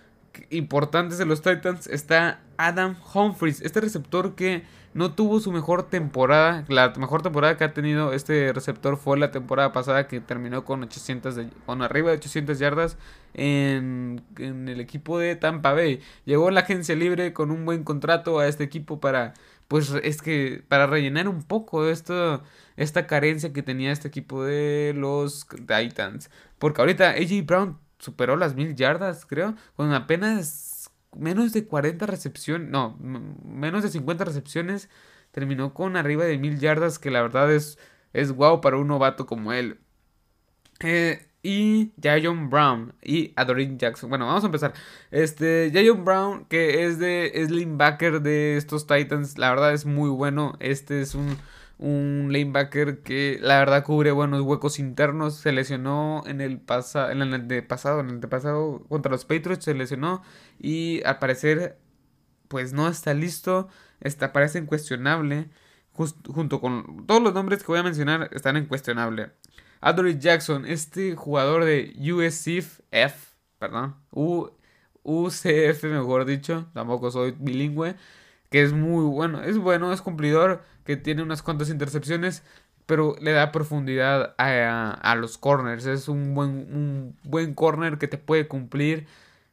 importantes 0.50 1.18
de 1.18 1.26
los 1.26 1.42
Titans 1.42 1.86
está 1.86 2.40
Adam 2.56 2.96
Humphries, 3.14 3.60
este 3.60 3.80
receptor 3.80 4.34
que 4.34 4.64
no 4.96 5.12
tuvo 5.12 5.40
su 5.40 5.52
mejor 5.52 5.82
temporada. 5.84 6.64
La 6.68 6.94
mejor 6.96 7.22
temporada 7.22 7.58
que 7.58 7.64
ha 7.64 7.74
tenido 7.74 8.14
este 8.14 8.52
receptor 8.54 8.96
fue 8.96 9.18
la 9.18 9.30
temporada 9.30 9.70
pasada 9.70 10.08
que 10.08 10.20
terminó 10.20 10.64
con 10.64 10.82
800 10.82 11.38
con 11.66 11.82
arriba 11.82 12.10
de 12.10 12.16
800 12.16 12.58
yardas 12.58 12.96
en, 13.34 14.22
el 14.38 14.80
equipo 14.80 15.18
de 15.18 15.36
Tampa 15.36 15.74
Bay. 15.74 16.00
Llegó 16.24 16.50
la 16.50 16.60
agencia 16.60 16.96
libre 16.96 17.34
con 17.34 17.50
un 17.50 17.66
buen 17.66 17.84
contrato 17.84 18.38
a 18.38 18.48
este 18.48 18.64
equipo 18.64 18.98
para 18.98 19.34
pues 19.68 19.92
es 20.02 20.22
que 20.22 20.64
para 20.68 20.86
rellenar 20.86 21.28
un 21.28 21.42
poco 21.42 21.86
esto 21.88 22.42
esta 22.76 23.06
carencia 23.06 23.52
que 23.52 23.62
tenía 23.62 23.92
este 23.92 24.08
equipo 24.08 24.44
de 24.44 24.94
los 24.96 25.46
Titans, 25.46 26.30
porque 26.58 26.80
ahorita 26.80 27.10
AJ 27.10 27.44
Brown 27.44 27.78
superó 27.98 28.36
las 28.36 28.54
mil 28.54 28.74
yardas, 28.76 29.26
creo, 29.26 29.56
con 29.74 29.92
apenas 29.92 30.75
menos 31.14 31.52
de 31.52 31.66
40 31.66 32.06
recepciones, 32.06 32.68
no, 32.70 32.96
menos 32.98 33.82
de 33.82 33.90
50 33.90 34.24
recepciones, 34.24 34.88
terminó 35.30 35.74
con 35.74 35.96
arriba 35.96 36.24
de 36.24 36.38
mil 36.38 36.58
yardas, 36.58 36.98
que 36.98 37.10
la 37.10 37.22
verdad 37.22 37.52
es, 37.52 37.78
es 38.12 38.32
guau 38.32 38.60
para 38.60 38.78
un 38.78 38.88
novato 38.88 39.26
como 39.26 39.52
él. 39.52 39.80
Eh, 40.80 41.26
y 41.42 41.92
Jayon 42.02 42.50
Brown 42.50 42.94
y 43.02 43.32
Adorin 43.36 43.78
Jackson. 43.78 44.10
Bueno, 44.10 44.26
vamos 44.26 44.42
a 44.42 44.46
empezar. 44.46 44.74
Este, 45.12 45.70
Jayon 45.72 46.04
Brown, 46.04 46.44
que 46.46 46.84
es 46.84 46.98
de 46.98 47.30
es 47.34 47.50
linebacker 47.50 48.20
de 48.20 48.56
estos 48.56 48.86
Titans, 48.88 49.38
la 49.38 49.50
verdad 49.50 49.72
es 49.72 49.86
muy 49.86 50.10
bueno. 50.10 50.54
Este 50.58 51.00
es 51.00 51.14
un 51.14 51.36
un 51.78 52.28
lanebacker 52.32 53.02
que 53.02 53.38
la 53.42 53.58
verdad 53.58 53.84
cubre 53.84 54.10
buenos 54.12 54.40
huecos 54.42 54.78
internos. 54.78 55.34
Se 55.36 55.52
lesionó 55.52 56.22
en 56.26 56.40
el, 56.40 56.60
pasa, 56.60 57.12
en 57.12 57.22
el 57.22 57.64
pasado, 57.64 58.00
en 58.00 58.10
el 58.10 58.20
pasado 58.20 58.84
contra 58.88 59.12
los 59.12 59.24
Patriots 59.24 59.64
se 59.64 59.74
lesionó 59.74 60.22
y 60.58 61.02
al 61.04 61.18
parecer 61.18 61.78
pues 62.48 62.72
no 62.72 62.88
está 62.88 63.14
listo. 63.14 63.68
Está, 64.00 64.32
parece 64.32 64.58
incuestionable. 64.58 65.48
junto 65.92 66.60
con 66.60 67.06
todos 67.06 67.22
los 67.22 67.34
nombres 67.34 67.60
que 67.60 67.66
voy 67.68 67.78
a 67.80 67.82
mencionar 67.82 68.30
están 68.32 68.56
incuestionable. 68.56 69.32
Adore 69.80 70.18
Jackson, 70.18 70.66
este 70.66 71.14
jugador 71.14 71.64
de 71.64 71.94
USCF, 72.00 73.34
perdón, 73.58 73.96
UCF 75.02 75.84
mejor 75.84 76.24
dicho, 76.24 76.66
tampoco 76.74 77.10
soy 77.10 77.34
bilingüe 77.38 77.94
que 78.50 78.62
es 78.62 78.72
muy 78.72 79.04
bueno. 79.04 79.42
Es 79.42 79.58
bueno, 79.58 79.92
es 79.92 80.02
cumplidor, 80.02 80.62
que 80.84 80.96
tiene 80.96 81.22
unas 81.22 81.42
cuantas 81.42 81.70
intercepciones, 81.70 82.42
pero 82.86 83.16
le 83.20 83.32
da 83.32 83.52
profundidad 83.52 84.34
a, 84.38 85.14
los 85.16 85.38
corners. 85.38 85.86
Es 85.86 86.08
un 86.08 86.34
buen, 86.34 86.50
un 86.50 87.16
buen 87.24 87.54
corner 87.54 87.98
que 87.98 88.08
te 88.08 88.18
puede 88.18 88.48
cumplir, 88.48 89.06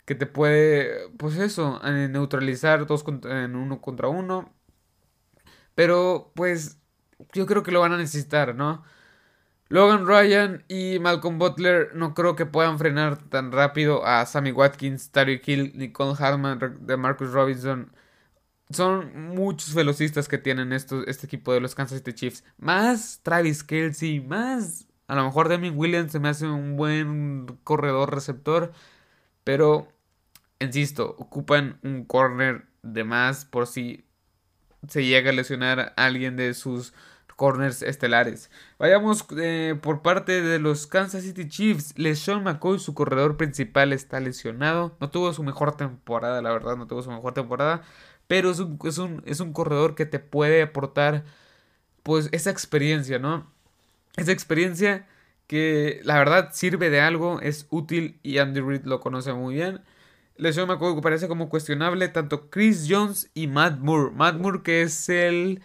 que 0.06 0.16
te 0.16 0.26
puede, 0.28 1.10
pues 1.18 1.38
eso, 1.38 1.82
eh, 1.86 2.10
neutralizar 2.12 2.86
dos 2.88 3.06
en 3.26 3.56
uno 3.56 3.82
contra 3.82 4.08
uno. 4.10 4.54
Pero, 5.76 6.32
pues, 6.36 6.80
yo 7.34 7.46
creo 7.46 7.64
que 7.64 7.72
lo 7.72 7.82
van 7.82 7.94
a 7.94 7.98
necesitar, 7.98 8.56
¿no? 8.56 8.84
Logan 9.70 10.06
Ryan 10.06 10.64
y 10.68 11.00
Malcolm 11.00 11.40
Butler 11.40 11.92
no 11.96 12.14
creo 12.14 12.36
que 12.36 12.46
puedan 12.46 12.78
frenar 12.78 13.18
tan 13.30 13.52
rápido 13.52 14.06
a 14.06 14.26
Sammy 14.26 14.52
Watkins, 14.52 15.12
Tyreek 15.12 15.48
Hill, 15.48 15.74
Nicole 15.76 16.16
Hartman, 16.20 16.78
de 16.82 16.98
Marcus 16.98 17.32
Robinson 17.32 17.92
son 18.74 19.30
muchos 19.30 19.74
velocistas 19.74 20.28
que 20.28 20.38
tienen 20.38 20.74
este 20.74 21.26
equipo 21.26 21.54
de 21.54 21.62
los 21.62 21.76
Kansas 21.76 22.00
City 22.00 22.14
Chiefs. 22.14 22.44
Más 22.58 23.20
Travis 23.24 23.64
Kelsey, 23.64 24.20
más 24.20 24.88
a 25.08 25.16
lo 25.16 25.26
mejor 25.26 25.50
Demi 25.50 25.70
Williams 25.70 26.12
se 26.12 26.20
me 26.20 26.30
hace 26.30 26.48
un 26.48 26.76
buen 26.76 27.46
corredor 27.64 28.14
receptor. 28.14 28.72
Pero, 29.44 29.88
insisto, 30.60 31.16
ocupan 31.18 31.80
un 31.84 32.06
corner 32.06 32.66
de 32.82 33.04
más 33.04 33.46
por 33.46 33.68
si 33.68 34.06
se 34.88 35.06
llega 35.06 35.30
a 35.30 35.34
lesionar 35.34 35.80
a 35.80 36.06
alguien 36.06 36.36
de 36.36 36.54
sus 36.54 36.94
corners 37.36 37.82
estelares. 37.82 38.50
Vayamos 38.80 39.26
eh, 39.38 39.78
por 39.82 40.02
parte 40.02 40.42
de 40.42 40.60
los 40.60 40.88
Kansas 40.88 41.24
City 41.24 41.48
Chiefs. 41.48 41.94
LeSean 41.98 42.44
McCoy, 42.44 42.80
su 42.80 42.94
corredor 42.94 43.38
principal, 43.38 43.92
está 43.92 44.20
lesionado. 44.20 44.96
No 45.00 45.10
tuvo 45.10 45.34
su 45.34 45.44
mejor 45.44 45.76
temporada, 45.76 46.42
la 46.42 46.52
verdad, 46.52 46.78
no 46.78 46.88
tuvo 46.88 47.02
su 47.02 47.12
mejor 47.12 47.34
temporada 47.34 47.84
pero 48.28 48.52
es 48.52 48.60
un, 48.60 48.80
es 48.86 48.98
un, 48.98 49.24
es 49.26 49.40
un 49.40 49.54
corredor 49.54 49.96
que 49.96 50.06
te 50.06 50.20
puede 50.20 50.62
aportar 50.64 51.26
pues 52.04 52.30
esa 52.32 52.52
experiencia, 52.52 53.20
¿no? 53.20 53.52
Esa 54.18 54.32
experiencia 54.32 55.08
que 55.48 56.02
la 56.04 56.18
verdad 56.18 56.50
sirve 56.54 56.90
de 56.90 57.02
algo, 57.02 57.42
es 57.42 57.68
útil 57.70 58.20
y 58.24 58.38
Andy 58.40 58.62
Reid 58.62 58.86
lo 58.86 59.00
conoce 59.00 59.34
muy 59.34 59.56
bien. 59.56 59.82
Lesión 60.38 60.68
me 60.68 60.78
que 60.78 61.02
parece 61.02 61.28
como 61.28 61.50
cuestionable 61.50 62.08
tanto 62.10 62.50
Chris 62.50 62.88
Jones 62.90 63.30
y 63.34 63.48
Matt 63.48 63.80
Moore. 63.80 64.12
Matt 64.16 64.38
Moore 64.38 64.64
que 64.64 64.82
es 64.84 65.10
el, 65.10 65.62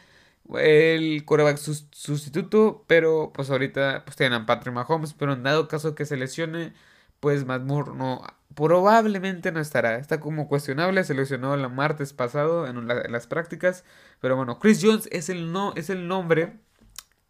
el 0.56 1.24
quarterback 1.24 1.58
sustituto, 1.58 2.84
pero 2.86 3.32
pues 3.34 3.50
ahorita 3.50 4.04
pues 4.04 4.16
tienen 4.16 4.42
a 4.42 4.46
Patrick 4.46 4.74
Mahomes, 4.74 5.14
pero 5.14 5.32
en 5.34 5.42
dado 5.42 5.68
caso 5.68 5.94
que 5.94 6.06
se 6.06 6.16
lesione, 6.16 6.74
pues 7.20 7.44
Matt 7.46 7.62
Moore 7.62 7.92
no, 7.96 8.22
probablemente 8.58 9.52
no 9.52 9.60
estará. 9.60 9.98
Está 9.98 10.18
como 10.18 10.48
cuestionable, 10.48 11.04
se 11.04 11.14
lesionó 11.14 11.54
el 11.54 11.68
martes 11.70 12.12
pasado 12.12 12.66
en, 12.66 12.88
las 12.88 13.28
prácticas, 13.28 13.84
pero 14.20 14.34
bueno, 14.34 14.58
Chris 14.58 14.80
Jones 14.82 15.08
es 15.12 15.28
el, 15.28 15.52
no, 15.52 15.72
es 15.76 15.90
el 15.90 16.08
nombre 16.08 16.58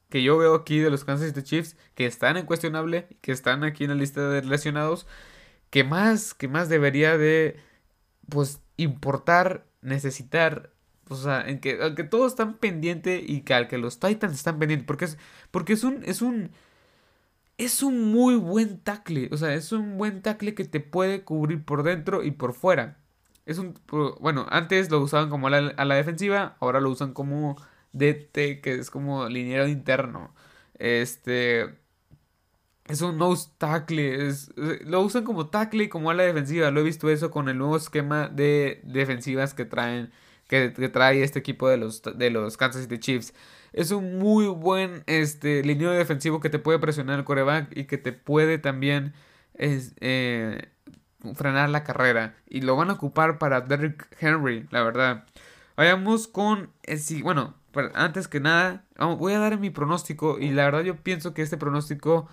que 0.08 0.22
yo 0.22 0.38
veo 0.38 0.54
aquí 0.54 0.78
de 0.78 0.88
los 0.88 1.04
Kansas 1.04 1.28
City 1.28 1.42
Chiefs 1.42 1.76
que 1.94 2.06
están 2.06 2.38
en 2.38 2.46
cuestionable, 2.46 3.08
que 3.20 3.32
están 3.32 3.62
aquí 3.62 3.84
en 3.84 3.90
la 3.90 3.96
lista 3.96 4.26
de 4.26 4.42
lesionados, 4.42 5.06
que 5.68 5.84
más, 5.84 6.32
que 6.32 6.48
más 6.48 6.70
debería 6.70 7.18
de, 7.18 7.60
pues, 8.30 8.62
importar, 8.78 9.66
necesitar, 9.82 10.72
o 11.10 11.16
sea, 11.16 11.46
en 11.46 11.60
que, 11.60 11.78
que 11.94 12.04
todos 12.04 12.32
están 12.32 12.56
pendientes 12.56 13.22
y 13.26 13.42
que 13.42 13.52
al 13.52 13.68
que 13.68 13.76
los 13.76 14.00
Titans 14.00 14.34
están 14.34 14.58
pendientes, 14.58 14.86
porque 14.86 15.04
es, 15.04 15.18
porque 15.50 15.74
es 15.74 15.84
un, 15.84 16.02
es 16.04 16.22
un, 16.22 16.52
es 17.58 17.82
un 17.82 18.12
muy 18.12 18.36
buen 18.36 18.80
tackle. 18.80 19.28
O 19.32 19.36
sea, 19.36 19.54
es 19.54 19.72
un 19.72 19.98
buen 19.98 20.22
tackle 20.22 20.54
que 20.54 20.64
te 20.64 20.80
puede 20.80 21.24
cubrir 21.24 21.64
por 21.64 21.82
dentro 21.82 22.22
y 22.24 22.30
por 22.30 22.54
fuera. 22.54 22.98
Es 23.46 23.58
un. 23.58 23.74
Bueno, 24.20 24.46
antes 24.50 24.90
lo 24.90 25.00
usaban 25.00 25.30
como 25.30 25.48
a 25.48 25.50
la, 25.50 25.94
defensiva, 25.96 26.56
ahora 26.60 26.80
lo 26.80 26.90
usan 26.90 27.12
como 27.14 27.56
DT, 27.92 28.60
que 28.62 28.76
es 28.78 28.90
como 28.90 29.28
liniero 29.28 29.68
interno. 29.68 30.34
Este. 30.74 31.76
Es 32.86 33.02
un 33.02 33.18
nose 33.18 33.50
tackle. 33.58 34.28
Es, 34.28 34.52
lo 34.84 35.02
usan 35.02 35.24
como 35.24 35.48
tackle 35.48 35.84
y 35.84 35.88
como 35.88 36.10
a 36.10 36.14
la 36.14 36.22
defensiva. 36.24 36.70
Lo 36.70 36.80
he 36.80 36.84
visto 36.84 37.10
eso 37.10 37.30
con 37.30 37.48
el 37.48 37.58
nuevo 37.58 37.76
esquema 37.76 38.28
de 38.28 38.80
defensivas 38.84 39.54
que 39.54 39.64
traen. 39.64 40.12
Que, 40.48 40.72
que 40.72 40.88
trae 40.88 41.22
este 41.22 41.38
equipo 41.40 41.68
de 41.68 41.76
los, 41.76 42.02
de 42.02 42.30
los 42.30 42.56
Kansas 42.56 42.82
City 42.82 42.98
Chiefs 42.98 43.34
es 43.72 43.90
un 43.90 44.18
muy 44.18 44.46
buen 44.46 45.02
este, 45.06 45.62
líneo 45.62 45.90
defensivo 45.90 46.40
que 46.40 46.50
te 46.50 46.58
puede 46.58 46.78
presionar 46.78 47.18
el 47.18 47.24
coreback 47.24 47.76
y 47.76 47.84
que 47.84 47.98
te 47.98 48.12
puede 48.12 48.58
también 48.58 49.14
eh, 49.54 50.68
frenar 51.34 51.68
la 51.70 51.84
carrera. 51.84 52.36
Y 52.48 52.62
lo 52.62 52.76
van 52.76 52.90
a 52.90 52.94
ocupar 52.94 53.38
para 53.38 53.60
Derrick 53.60 54.08
Henry, 54.20 54.66
la 54.70 54.82
verdad. 54.82 55.24
Vayamos 55.76 56.28
con. 56.28 56.70
Eh, 56.84 56.98
bueno, 57.22 57.54
antes 57.94 58.28
que 58.28 58.40
nada, 58.40 58.84
voy 58.98 59.34
a 59.34 59.38
dar 59.38 59.58
mi 59.58 59.70
pronóstico. 59.70 60.38
Y 60.38 60.50
la 60.50 60.64
verdad, 60.64 60.82
yo 60.82 60.96
pienso 60.96 61.34
que 61.34 61.42
este 61.42 61.56
pronóstico. 61.56 62.28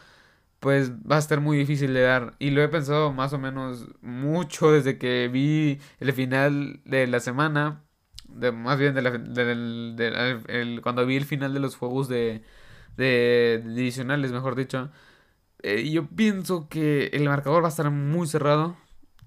Pues 0.60 0.92
va 0.94 1.18
a 1.18 1.20
estar 1.20 1.42
muy 1.42 1.58
difícil 1.58 1.94
de 1.94 2.02
dar. 2.02 2.34
Y 2.40 2.50
lo 2.50 2.64
he 2.64 2.68
pensado 2.70 3.14
más 3.14 3.34
o 3.34 3.38
menos 3.38 3.88
mucho 4.02 4.72
desde 4.72 4.98
que 4.98 5.30
vi 5.32 5.80
el 6.00 6.12
final 6.14 6.80
de 6.86 7.06
la 7.06 7.20
semana 7.20 7.85
más 8.54 8.80
bien 8.80 8.94
de 8.96 10.82
cuando 10.84 11.06
vi 11.06 11.16
el 11.16 11.26
final 11.26 11.54
de 11.54 11.60
los 11.60 11.76
juegos 11.76 12.08
de, 12.08 12.44
de, 12.98 13.64
divisionales, 13.66 14.32
mejor 14.32 14.56
dicho, 14.56 14.92
eh, 15.64 15.90
yo 15.90 16.08
pienso 16.08 16.68
que 16.70 17.08
el 17.08 17.26
marcador 17.26 17.64
va 17.64 17.68
a 17.68 17.70
estar 17.70 17.90
muy 17.92 18.28
cerrado. 18.28 18.78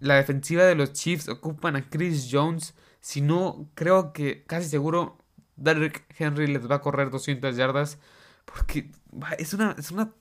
La 0.00 0.14
defensiva 0.16 0.64
de 0.64 0.74
los 0.74 0.92
Chiefs 0.92 1.28
ocupan 1.28 1.76
a 1.76 1.88
Chris 1.90 2.28
Jones. 2.30 2.74
Si 3.00 3.20
no, 3.20 3.68
creo 3.74 4.12
que 4.12 4.44
casi 4.44 4.68
seguro 4.68 5.18
Derrick 5.56 6.04
Henry 6.18 6.46
les 6.46 6.70
va 6.70 6.76
a 6.76 6.80
correr 6.80 7.10
200 7.10 7.56
yardas. 7.56 7.98
Porque 8.44 8.90
es 9.38 9.54
una, 9.54 9.72
es 9.78 9.90
una, 9.90 10.12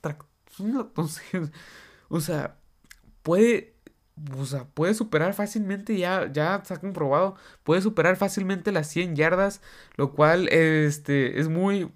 o 2.08 2.20
sea, 2.20 2.56
puede, 3.22 3.74
o 4.36 4.64
puede 4.74 4.94
superar 4.94 5.34
fácilmente, 5.34 5.96
ya, 5.96 6.30
ya 6.32 6.62
se 6.64 6.74
ha 6.74 6.76
comprobado, 6.78 7.36
puede 7.64 7.82
superar 7.82 8.16
fácilmente 8.16 8.72
las 8.72 8.88
100 8.88 9.16
yardas, 9.16 9.60
lo 9.96 10.12
cual, 10.12 10.48
este, 10.48 11.40
es 11.40 11.48
muy, 11.48 11.90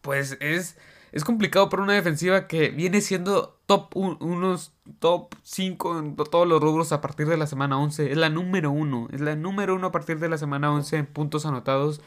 pues, 0.00 0.36
es, 0.40 0.76
es 1.12 1.24
complicado 1.24 1.68
para 1.68 1.82
una 1.82 1.94
defensiva 1.94 2.46
que 2.46 2.70
viene 2.70 3.00
siendo 3.00 3.58
top, 3.66 3.96
unos 3.96 4.72
top 4.98 5.34
5 5.42 5.98
en 5.98 6.16
todos 6.16 6.48
los 6.48 6.60
rubros 6.60 6.92
a 6.92 7.00
partir 7.00 7.28
de 7.28 7.36
la 7.36 7.46
semana 7.46 7.78
11, 7.78 8.12
es 8.12 8.16
la 8.16 8.30
número 8.30 8.70
1, 8.70 9.08
es 9.12 9.20
la 9.20 9.36
número 9.36 9.74
1 9.74 9.86
a 9.86 9.92
partir 9.92 10.18
de 10.18 10.28
la 10.28 10.38
semana 10.38 10.72
11 10.72 10.96
en 10.96 11.06
puntos 11.06 11.46
anotados, 11.46 12.00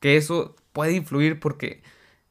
que 0.00 0.16
eso 0.16 0.56
puede 0.72 0.92
influir 0.92 1.40
porque 1.40 1.82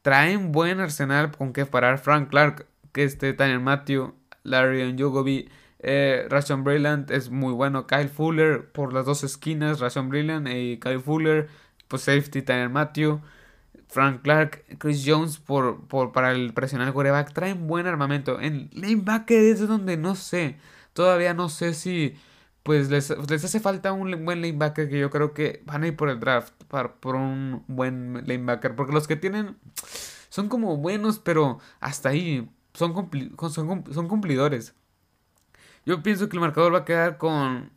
traen 0.01 0.51
buen 0.51 0.79
arsenal 0.79 1.31
con 1.31 1.53
que 1.53 1.65
parar 1.65 1.99
Frank 1.99 2.29
Clark, 2.29 2.67
que 2.91 3.03
este 3.03 3.33
Tanner 3.33 3.59
Matthew, 3.59 4.13
Larry 4.43 4.93
Njogobi, 4.93 5.49
eh, 5.87 6.25
Rashon 6.29 6.63
Brillant 6.63 7.11
es 7.11 7.29
muy 7.29 7.53
bueno, 7.53 7.85
Kyle 7.85 8.09
Fuller 8.09 8.71
por 8.71 8.91
las 8.91 9.05
dos 9.05 9.23
esquinas, 9.23 9.79
Rashon 9.79 10.09
Brillant 10.09 10.47
y 10.47 10.79
Kyle 10.79 10.99
Fuller, 10.99 11.47
pues 11.87 12.01
safety 12.01 12.41
Tanner 12.41 12.69
Matthew, 12.69 13.21
Frank 13.87 14.23
Clark, 14.23 14.65
Chris 14.79 15.03
Jones 15.05 15.37
por, 15.37 15.87
por 15.87 16.11
para 16.11 16.31
el 16.31 16.53
presionar 16.53 16.91
coreback, 16.91 17.33
traen 17.33 17.67
buen 17.67 17.85
armamento. 17.85 18.41
En 18.41 18.71
lanebacker 18.73 19.43
es 19.43 19.67
donde 19.67 19.95
no 19.95 20.15
sé, 20.15 20.57
todavía 20.93 21.35
no 21.35 21.49
sé 21.49 21.75
si 21.75 22.15
pues 22.63 22.89
les, 22.89 23.11
hace 23.11 23.59
falta 23.59 23.93
un 23.93 24.25
buen 24.25 24.41
lanebacker 24.41 24.89
que 24.89 24.97
yo 24.97 25.11
creo 25.11 25.35
que 25.35 25.61
van 25.67 25.83
a 25.83 25.87
ir 25.87 25.95
por 25.95 26.09
el 26.09 26.19
draft, 26.19 26.51
por 26.99 27.15
un 27.15 27.63
buen 27.67 28.25
lanebacker, 28.25 28.75
porque 28.75 28.91
los 28.91 29.07
que 29.07 29.15
tienen 29.15 29.55
son 30.29 30.49
como 30.49 30.77
buenos, 30.77 31.19
pero 31.19 31.59
hasta 31.79 32.09
ahí 32.09 32.49
son, 32.73 32.93
son, 33.93 34.07
cumplidores. 34.07 34.73
Yo 35.85 36.01
pienso 36.03 36.29
que 36.29 36.35
el 36.37 36.41
marcador 36.41 36.73
va 36.73 36.79
a 36.79 36.85
quedar 36.85 37.17
con 37.17 37.71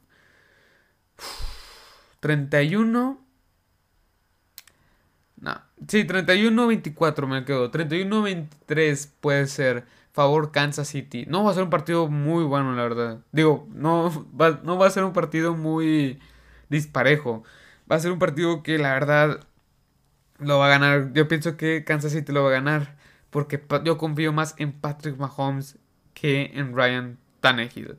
31. 2.20 3.20
No, 5.40 5.60
sí, 5.86 6.04
31-24 6.04 7.26
me 7.26 7.44
quedo. 7.44 7.70
31-23 7.70 9.10
puede 9.20 9.46
ser 9.46 9.86
favor 10.12 10.50
Kansas 10.50 10.88
City. 10.88 11.26
No 11.28 11.44
va 11.44 11.52
a 11.52 11.54
ser 11.54 11.62
un 11.62 11.70
partido 11.70 12.08
muy 12.08 12.44
bueno, 12.44 12.74
la 12.74 12.82
verdad. 12.82 13.20
Digo, 13.30 13.68
no 13.72 14.26
va, 14.40 14.60
no 14.64 14.78
va 14.78 14.86
a 14.86 14.90
ser 14.90 15.04
un 15.04 15.12
partido 15.12 15.54
muy 15.54 16.18
disparejo. 16.68 17.44
Va 17.90 17.96
a 17.96 18.00
ser 18.00 18.10
un 18.12 18.18
partido 18.18 18.62
que 18.62 18.78
la 18.78 18.94
verdad 18.94 19.46
lo 20.38 20.58
va 20.58 20.66
a 20.66 20.70
ganar. 20.70 21.12
Yo 21.12 21.28
pienso 21.28 21.56
que 21.56 21.84
Kansas 21.84 22.12
City 22.12 22.32
lo 22.32 22.42
va 22.42 22.50
a 22.50 22.52
ganar. 22.52 22.96
Porque 23.30 23.62
yo 23.84 23.98
confío 23.98 24.32
más 24.32 24.54
en 24.58 24.72
Patrick 24.72 25.18
Mahomes 25.18 25.78
que 26.14 26.50
en 26.54 26.74
Ryan 26.74 27.18
Tannehill. 27.48 27.96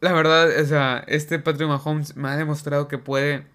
La 0.00 0.12
verdad, 0.12 0.48
o 0.60 0.66
sea, 0.66 1.04
este 1.08 1.38
Patrick 1.38 1.68
Mahomes 1.68 2.16
me 2.16 2.28
ha 2.28 2.36
demostrado 2.36 2.86
que 2.86 2.98
puede 2.98 3.46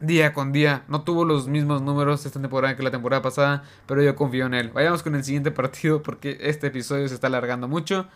día 0.00 0.34
con 0.34 0.52
día. 0.52 0.84
No 0.88 1.02
tuvo 1.02 1.24
los 1.24 1.46
mismos 1.46 1.82
números 1.82 2.26
esta 2.26 2.40
temporada 2.40 2.76
que 2.76 2.82
la 2.82 2.90
temporada 2.90 3.22
pasada, 3.22 3.62
pero 3.86 4.02
yo 4.02 4.16
confío 4.16 4.46
en 4.46 4.54
él. 4.54 4.70
Vayamos 4.70 5.02
con 5.02 5.14
el 5.14 5.24
siguiente 5.24 5.52
partido 5.52 6.02
porque 6.02 6.36
este 6.40 6.66
episodio 6.66 7.08
se 7.08 7.14
está 7.14 7.28
alargando 7.28 7.68
mucho. 7.68 8.08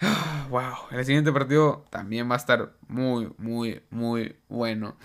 Wow, 0.50 0.88
el 0.90 1.04
siguiente 1.04 1.30
partido 1.30 1.84
también 1.90 2.28
va 2.28 2.34
a 2.34 2.38
estar 2.38 2.72
muy, 2.88 3.32
muy, 3.38 3.82
muy 3.90 4.36
bueno. 4.48 4.96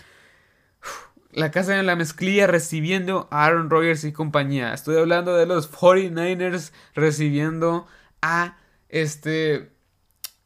La 1.32 1.52
casa 1.52 1.74
de 1.74 1.84
la 1.84 1.96
mezclilla 1.96 2.48
recibiendo 2.48 3.28
a 3.30 3.46
Aaron 3.46 3.70
Rodgers 3.70 4.04
y 4.06 4.14
compañía. 4.14 4.74
Estoy 4.74 4.98
hablando 4.98 5.36
de 5.36 5.46
los 5.46 5.72
49ers 5.72 6.72
recibiendo 6.96 7.86
a 8.22 8.58
este 8.96 9.74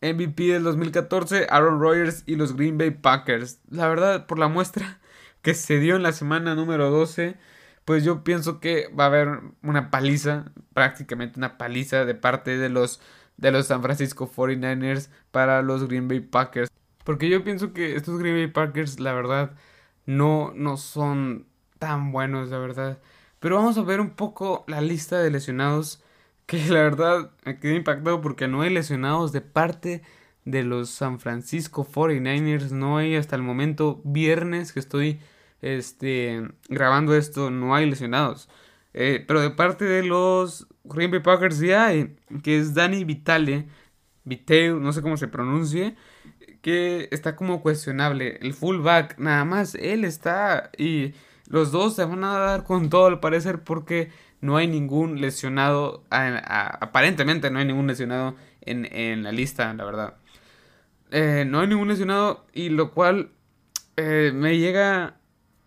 MVP 0.01 0.53
del 0.53 0.63
2014, 0.63 1.47
Aaron 1.51 1.79
Rodgers 1.79 2.23
y 2.25 2.35
los 2.35 2.55
Green 2.55 2.79
Bay 2.79 2.89
Packers. 2.89 3.59
La 3.69 3.88
verdad, 3.88 4.25
por 4.25 4.39
la 4.39 4.47
muestra 4.47 4.99
que 5.43 5.53
se 5.53 5.77
dio 5.79 5.95
en 5.95 6.03
la 6.03 6.13
semana 6.13 6.55
número 6.55 6.89
12, 6.89 7.38
pues 7.85 8.03
yo 8.03 8.23
pienso 8.23 8.59
que 8.59 8.88
va 8.88 9.03
a 9.03 9.07
haber 9.07 9.41
una 9.62 9.91
paliza, 9.91 10.51
prácticamente 10.73 11.38
una 11.38 11.59
paliza 11.59 12.05
de 12.05 12.15
parte 12.15 12.57
de 12.57 12.69
los, 12.69 12.99
de 13.38 13.51
los 13.51 13.67
San 13.67 13.83
Francisco 13.83 14.31
49ers 14.31 15.09
para 15.29 15.62
los 15.62 15.88
Green 15.88 16.07
Bay 16.07 16.19
Packers. 16.19 16.71
Porque 17.03 17.29
yo 17.29 17.43
pienso 17.43 17.71
que 17.71 17.95
estos 17.95 18.17
Green 18.17 18.35
Bay 18.35 18.47
Packers, 18.47 18.99
la 18.99 19.13
verdad, 19.13 19.51
no, 20.07 20.53
no 20.55 20.77
son 20.77 21.45
tan 21.77 22.12
buenos, 22.12 22.49
la 22.49 22.57
verdad. 22.57 22.97
Pero 23.39 23.57
vamos 23.57 23.77
a 23.77 23.83
ver 23.83 24.01
un 24.01 24.12
poco 24.12 24.65
la 24.67 24.81
lista 24.81 25.19
de 25.19 25.29
lesionados. 25.29 26.03
Que 26.49 26.57
la 26.69 26.81
verdad 26.81 27.29
me 27.45 27.59
quedé 27.59 27.75
impactado 27.75 28.21
porque 28.21 28.47
no 28.47 28.62
hay 28.62 28.71
lesionados 28.71 29.31
de 29.31 29.41
parte 29.41 30.01
de 30.45 30.63
los 30.63 30.89
San 30.89 31.19
Francisco 31.19 31.85
49ers. 31.85 32.71
No 32.71 32.97
hay 32.97 33.15
hasta 33.15 33.35
el 33.35 33.43
momento, 33.43 34.01
viernes 34.03 34.73
que 34.73 34.79
estoy 34.79 35.19
este, 35.62 36.41
grabando 36.67 37.15
esto, 37.15 37.51
no 37.51 37.75
hay 37.75 37.88
lesionados. 37.88 38.49
Eh, 38.95 39.23
pero 39.27 39.41
de 39.41 39.51
parte 39.51 39.85
de 39.85 40.01
los 40.01 40.67
Green 40.83 41.12
Bay 41.12 41.19
Packers 41.19 41.59
ya 41.59 41.85
hay, 41.85 42.15
que 42.41 42.57
es 42.57 42.73
Danny 42.73 43.03
Vitale, 43.03 43.67
Vitale, 44.23 44.71
no 44.71 44.91
sé 44.91 45.03
cómo 45.03 45.17
se 45.17 45.27
pronuncie, 45.27 45.95
que 46.63 47.09
está 47.12 47.35
como 47.35 47.62
cuestionable. 47.62 48.39
El 48.41 48.55
fullback, 48.55 49.19
nada 49.19 49.45
más, 49.45 49.75
él 49.75 50.03
está 50.03 50.71
y 50.79 51.13
los 51.47 51.71
dos 51.71 51.95
se 51.95 52.05
van 52.05 52.23
a 52.23 52.39
dar 52.39 52.63
con 52.63 52.89
todo 52.89 53.05
al 53.05 53.19
parecer 53.19 53.63
porque 53.63 54.09
no 54.41 54.58
hay 54.58 54.67
ningún 54.67 55.21
lesionado, 55.21 56.04
aparentemente 56.10 57.49
no 57.52 57.60
hay 57.60 57.65
ningún 57.65 57.88
lesionado 57.88 58.36
en, 58.62 58.86
en 58.93 59.23
la 59.23 59.32
lista, 59.32 59.73
la 59.73 59.84
verdad. 59.86 60.15
Eh, 61.12 61.45
no 61.47 61.60
hay 61.60 61.67
ningún 61.67 61.88
lesionado 61.88 62.45
y 62.54 62.69
lo 62.69 62.91
cual 62.91 63.32
eh, 63.97 64.32
me 64.34 64.58
llega... 64.58 65.15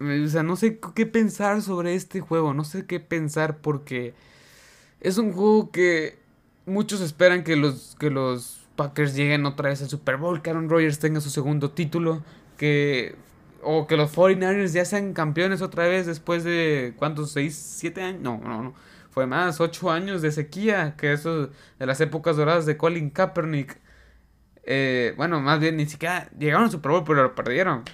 O 0.01 0.29
sea, 0.29 0.43
no 0.43 0.57
sé 0.57 0.81
qué 0.97 1.07
pensar 1.07 1.63
sobre 1.63 1.95
este 1.95 2.21
juego, 2.21 2.55
no 2.55 2.65
sé 2.65 2.87
qué 2.87 2.99
pensar 2.99 3.59
porque 3.59 4.15
es 5.01 5.17
un 5.17 5.33
juego 5.33 5.71
que 5.71 6.19
muchos 6.67 7.01
esperan 7.01 7.45
que 7.45 7.55
los, 7.55 7.97
que 8.01 8.11
los 8.11 8.67
Packers 8.75 9.15
lleguen 9.15 9.47
otra 9.47 9.69
vez 9.69 9.81
al 9.81 9.89
Super 9.89 10.17
Bowl, 10.17 10.43
que 10.43 10.51
Aaron 10.51 10.69
Rodgers 10.69 10.99
tenga 10.99 11.21
su 11.21 11.31
segundo 11.31 11.71
título, 11.71 12.25
que 12.57 13.15
o 13.63 13.87
que 13.87 13.97
los 13.97 14.15
49ers 14.15 14.73
ya 14.73 14.85
sean 14.85 15.13
campeones 15.13 15.63
otra 15.63 15.87
vez 15.87 16.07
después 16.07 16.45
de 16.45 16.95
cuántos, 16.97 17.33
6, 17.33 17.55
7 17.79 18.03
años, 18.03 18.21
no, 18.23 18.39
no, 18.39 18.63
no, 18.63 18.75
fue 19.11 19.27
más, 19.27 19.61
8 19.61 19.91
años 19.91 20.23
de 20.23 20.33
sequía, 20.33 20.95
que 20.97 21.13
eso 21.13 21.49
de 21.79 21.87
las 21.87 22.01
épocas 22.01 22.37
doradas 22.37 22.67
de 22.67 22.77
Colin 22.77 23.11
Kaepernick. 23.11 23.79
Eh, 24.65 25.15
bueno, 25.17 25.41
más 25.41 25.61
bien 25.61 25.77
ni 25.77 25.87
siquiera 25.87 26.29
llegaron 26.39 26.65
al 26.65 26.71
Super 26.71 26.93
Bowl, 26.93 27.05
pero 27.05 27.23
lo 27.23 27.35
perdieron. 27.35 27.85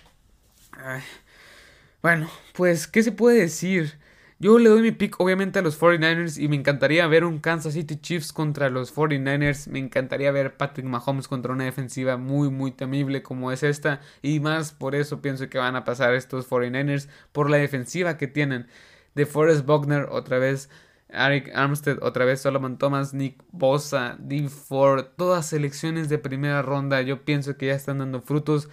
Bueno, 2.02 2.30
pues, 2.54 2.86
¿qué 2.86 3.02
se 3.02 3.12
puede 3.12 3.40
decir? 3.40 3.98
Yo 4.40 4.58
le 4.60 4.68
doy 4.70 4.82
mi 4.82 4.92
pick 4.92 5.18
obviamente 5.20 5.58
a 5.58 5.62
los 5.62 5.80
49ers 5.80 6.40
y 6.40 6.46
me 6.46 6.54
encantaría 6.54 7.06
ver 7.08 7.24
un 7.24 7.40
Kansas 7.40 7.74
City 7.74 7.96
Chiefs 7.96 8.32
contra 8.32 8.70
los 8.70 8.94
49ers. 8.94 9.68
Me 9.68 9.80
encantaría 9.80 10.30
ver 10.30 10.56
Patrick 10.56 10.86
Mahomes 10.86 11.26
contra 11.26 11.52
una 11.52 11.64
defensiva 11.64 12.16
muy 12.16 12.48
muy 12.48 12.70
temible 12.70 13.22
como 13.22 13.50
es 13.50 13.64
esta. 13.64 14.00
Y 14.22 14.38
más 14.38 14.72
por 14.72 14.94
eso 14.94 15.20
pienso 15.20 15.48
que 15.48 15.58
van 15.58 15.74
a 15.74 15.84
pasar 15.84 16.14
estos 16.14 16.48
49ers 16.48 17.08
por 17.32 17.50
la 17.50 17.56
defensiva 17.56 18.16
que 18.16 18.28
tienen. 18.28 18.68
De 19.16 19.26
Forrest 19.26 19.66
Buckner 19.66 20.06
otra 20.10 20.38
vez. 20.38 20.70
Eric 21.08 21.50
Armstead, 21.54 21.98
otra 22.02 22.24
vez 22.24 22.40
Solomon 22.40 22.78
Thomas, 22.78 23.14
Nick 23.14 23.42
Bosa, 23.50 24.16
Dean 24.20 24.50
Ford, 24.50 25.06
todas 25.16 25.46
selecciones 25.46 26.08
de 26.08 26.18
primera 26.18 26.62
ronda. 26.62 27.02
Yo 27.02 27.24
pienso 27.24 27.56
que 27.56 27.66
ya 27.66 27.74
están 27.74 27.98
dando 27.98 28.20
frutos 28.20 28.68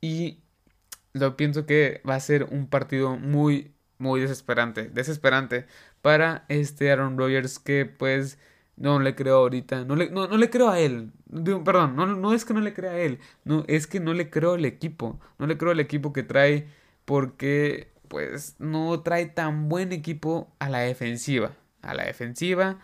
y 0.00 0.40
lo 1.12 1.36
pienso 1.36 1.66
que 1.66 2.02
va 2.08 2.14
a 2.16 2.20
ser 2.20 2.44
un 2.44 2.68
partido 2.68 3.16
muy, 3.16 3.74
muy 4.00 4.20
desesperante. 4.20 4.88
Desesperante 4.88 5.66
para 6.02 6.44
este 6.48 6.90
Aaron 6.90 7.18
Rodgers 7.18 7.58
que 7.58 7.86
pues 7.86 8.38
no 8.76 8.98
le 9.00 9.14
creo 9.14 9.36
ahorita. 9.38 9.84
No 9.84 9.96
le, 9.96 10.10
no, 10.10 10.26
le 10.26 10.50
creo 10.50 10.70
a 10.70 10.80
él. 10.80 11.12
perdón, 11.64 11.96
no, 11.96 12.06
no 12.06 12.34
es 12.34 12.44
que 12.44 12.54
no 12.54 12.60
le 12.60 12.74
crea 12.74 12.92
a 12.92 12.98
él. 12.98 13.20
No, 13.44 13.64
es 13.68 13.86
que 13.86 14.00
no 14.00 14.14
le 14.14 14.30
creo 14.30 14.54
al 14.54 14.64
equipo. 14.64 15.20
No 15.38 15.46
le 15.46 15.58
creo 15.58 15.72
al 15.72 15.80
equipo 15.80 16.12
que 16.12 16.22
trae 16.22 16.68
porque 17.04 17.92
pues 18.08 18.56
no 18.58 19.00
trae 19.02 19.26
tan 19.26 19.68
buen 19.68 19.92
equipo 19.92 20.52
a 20.58 20.68
la 20.68 20.80
defensiva 20.80 21.52
a 21.82 21.94
la 21.94 22.04
defensiva. 22.04 22.78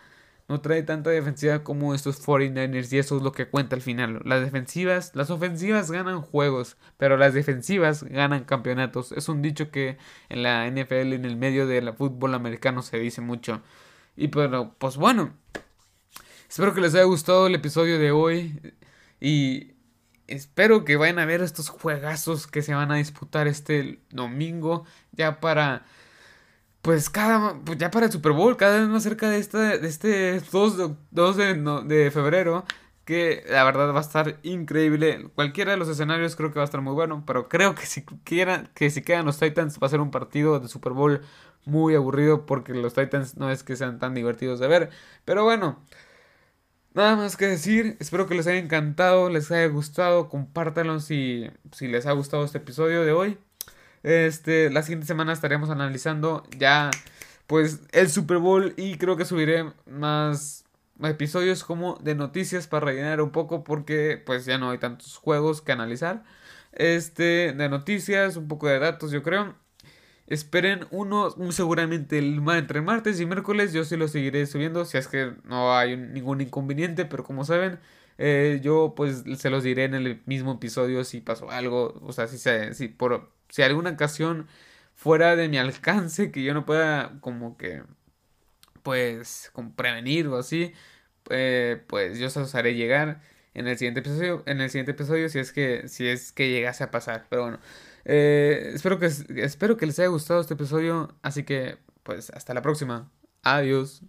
No 0.49 0.61
trae 0.61 0.81
tanta 0.83 1.09
defensiva 1.09 1.63
como 1.63 1.93
estos 1.93 2.25
49ers 2.25 2.93
y 2.93 2.99
eso 2.99 3.17
es 3.17 3.23
lo 3.23 3.33
que 3.33 3.49
cuenta 3.49 3.75
al 3.75 3.81
final. 3.81 4.21
Las 4.23 4.41
defensivas, 4.41 5.11
las 5.13 5.29
ofensivas 5.29 5.91
ganan 5.91 6.21
juegos, 6.21 6.77
pero 6.97 7.17
las 7.17 7.33
defensivas 7.33 8.03
ganan 8.03 8.45
campeonatos. 8.45 9.11
Es 9.11 9.27
un 9.27 9.41
dicho 9.41 9.71
que 9.71 9.97
en 10.29 10.43
la 10.43 10.65
NFL, 10.69 11.13
en 11.13 11.25
el 11.25 11.35
medio 11.35 11.67
del 11.67 11.93
fútbol 11.93 12.33
americano 12.33 12.81
se 12.81 12.97
dice 12.97 13.19
mucho. 13.19 13.61
Y 14.15 14.29
pero, 14.29 14.73
pues 14.77 14.95
bueno, 14.95 15.33
espero 16.49 16.73
que 16.73 16.81
les 16.81 16.95
haya 16.95 17.03
gustado 17.03 17.47
el 17.47 17.55
episodio 17.55 17.99
de 17.99 18.11
hoy 18.11 18.73
y 19.19 19.73
espero 20.27 20.85
que 20.85 20.95
vayan 20.95 21.19
a 21.19 21.25
ver 21.25 21.41
estos 21.41 21.69
juegazos 21.69 22.47
que 22.47 22.61
se 22.61 22.73
van 22.73 22.91
a 22.91 22.95
disputar 22.95 23.47
este 23.47 23.99
domingo 24.11 24.85
ya 25.11 25.39
para 25.41 25.85
pues 26.81 27.09
cada, 27.09 27.59
pues 27.65 27.77
ya 27.77 27.91
para 27.91 28.05
el 28.07 28.11
Super 28.11 28.31
Bowl, 28.31 28.57
cada 28.57 28.79
vez 28.79 28.87
más 28.87 29.03
cerca 29.03 29.29
de, 29.29 29.39
este 29.39 29.57
de 29.57 29.87
este 29.87 30.39
2, 30.39 30.77
de, 30.77 30.95
2 31.11 31.37
de, 31.37 31.53
de 31.85 32.11
febrero, 32.11 32.65
que 33.05 33.43
la 33.49 33.63
verdad 33.63 33.93
va 33.93 33.99
a 33.99 34.01
estar 34.01 34.39
increíble. 34.43 35.29
Cualquiera 35.35 35.71
de 35.71 35.77
los 35.77 35.89
escenarios 35.89 36.35
creo 36.35 36.51
que 36.51 36.59
va 36.59 36.63
a 36.63 36.65
estar 36.65 36.81
muy 36.81 36.93
bueno, 36.93 37.23
pero 37.25 37.49
creo 37.49 37.75
que 37.75 37.85
si 37.85 38.03
quieran, 38.03 38.69
que 38.75 38.89
si 38.89 39.01
quedan 39.01 39.25
los 39.25 39.39
Titans 39.39 39.79
va 39.81 39.87
a 39.87 39.89
ser 39.89 40.01
un 40.01 40.11
partido 40.11 40.59
de 40.59 40.67
Super 40.67 40.93
Bowl 40.93 41.21
muy 41.65 41.95
aburrido 41.95 42.45
porque 42.45 42.73
los 42.73 42.93
Titans 42.93 43.37
no 43.37 43.51
es 43.51 43.63
que 43.63 43.75
sean 43.75 43.99
tan 43.99 44.13
divertidos 44.13 44.59
de 44.59 44.67
ver. 44.67 44.89
Pero 45.25 45.43
bueno, 45.43 45.79
nada 46.93 47.15
más 47.15 47.37
que 47.37 47.47
decir. 47.47 47.97
Espero 47.99 48.27
que 48.27 48.35
les 48.35 48.47
haya 48.47 48.59
encantado, 48.59 49.29
les 49.29 49.51
haya 49.51 49.67
gustado. 49.67 50.29
Compártanlo 50.29 50.99
si, 50.99 51.49
si 51.71 51.87
les 51.87 52.05
ha 52.05 52.13
gustado 52.13 52.43
este 52.45 52.57
episodio 52.59 53.03
de 53.03 53.11
hoy. 53.13 53.37
Este, 54.03 54.69
la 54.69 54.83
siguiente 54.83 55.07
semana 55.07 55.33
estaremos 55.33 55.69
analizando 55.69 56.43
ya 56.57 56.91
pues 57.47 57.81
el 57.91 58.09
Super 58.09 58.37
Bowl 58.37 58.73
y 58.77 58.97
creo 58.97 59.17
que 59.17 59.25
subiré 59.25 59.71
más 59.89 60.65
episodios 61.03 61.63
como 61.63 61.95
de 61.95 62.15
noticias 62.15 62.67
para 62.67 62.87
rellenar 62.87 63.21
un 63.21 63.31
poco 63.31 63.63
porque 63.63 64.21
pues 64.23 64.45
ya 64.45 64.57
no 64.57 64.69
hay 64.71 64.77
tantos 64.77 65.17
juegos 65.17 65.61
que 65.61 65.71
analizar. 65.71 66.23
Este, 66.73 67.53
de 67.53 67.69
noticias, 67.69 68.37
un 68.37 68.47
poco 68.47 68.67
de 68.67 68.79
datos 68.79 69.11
yo 69.11 69.23
creo. 69.23 69.55
Esperen 70.27 70.87
uno 70.91 71.33
seguramente 71.51 72.19
el, 72.19 72.41
entre 72.49 72.81
martes 72.81 73.19
y 73.21 73.25
miércoles. 73.25 73.73
Yo 73.73 73.85
sí 73.85 73.95
lo 73.95 74.07
seguiré 74.07 74.45
subiendo 74.45 74.85
si 74.85 74.97
es 74.97 75.07
que 75.07 75.33
no 75.45 75.75
hay 75.75 75.95
ningún 75.95 76.41
inconveniente. 76.41 77.05
Pero 77.05 77.23
como 77.23 77.45
saben, 77.45 77.79
eh, 78.17 78.59
yo 78.61 78.93
pues 78.95 79.23
se 79.37 79.49
los 79.49 79.63
diré 79.63 79.85
en 79.85 79.95
el 79.95 80.21
mismo 80.25 80.53
episodio 80.53 81.03
si 81.05 81.21
pasó 81.21 81.49
algo. 81.49 81.99
O 82.03 82.11
sea, 82.13 82.27
si, 82.27 82.37
se, 82.37 82.73
si, 82.73 82.89
por, 82.89 83.31
si 83.49 83.61
alguna 83.61 83.91
ocasión 83.91 84.47
fuera 84.95 85.35
de 85.35 85.49
mi 85.49 85.57
alcance 85.57 86.31
que 86.31 86.43
yo 86.43 86.53
no 86.53 86.65
pueda 86.65 87.19
como 87.21 87.57
que 87.57 87.83
pues 88.83 89.51
prevenir 89.75 90.27
o 90.27 90.37
así, 90.37 90.73
eh, 91.29 91.83
pues 91.87 92.19
yo 92.19 92.29
se 92.29 92.39
los 92.39 92.55
haré 92.55 92.75
llegar 92.75 93.21
en 93.53 93.67
el 93.67 93.77
siguiente 93.77 93.99
episodio, 94.01 94.43
en 94.45 94.61
el 94.61 94.69
siguiente 94.69 94.91
episodio 94.91 95.29
si 95.29 95.39
es 95.39 95.51
que 95.51 95.87
si 95.87 96.07
es 96.07 96.31
que 96.31 96.49
llegase 96.49 96.83
a 96.83 96.91
pasar, 96.91 97.27
pero 97.29 97.43
bueno, 97.43 97.59
eh, 98.05 98.71
espero 98.73 98.99
que 98.99 99.07
espero 99.07 99.77
que 99.77 99.85
les 99.85 99.99
haya 99.99 100.09
gustado 100.09 100.41
este 100.41 100.53
episodio, 100.53 101.15
así 101.21 101.43
que 101.43 101.77
pues 102.03 102.29
hasta 102.31 102.53
la 102.53 102.61
próxima. 102.61 103.11
Adiós. 103.43 104.03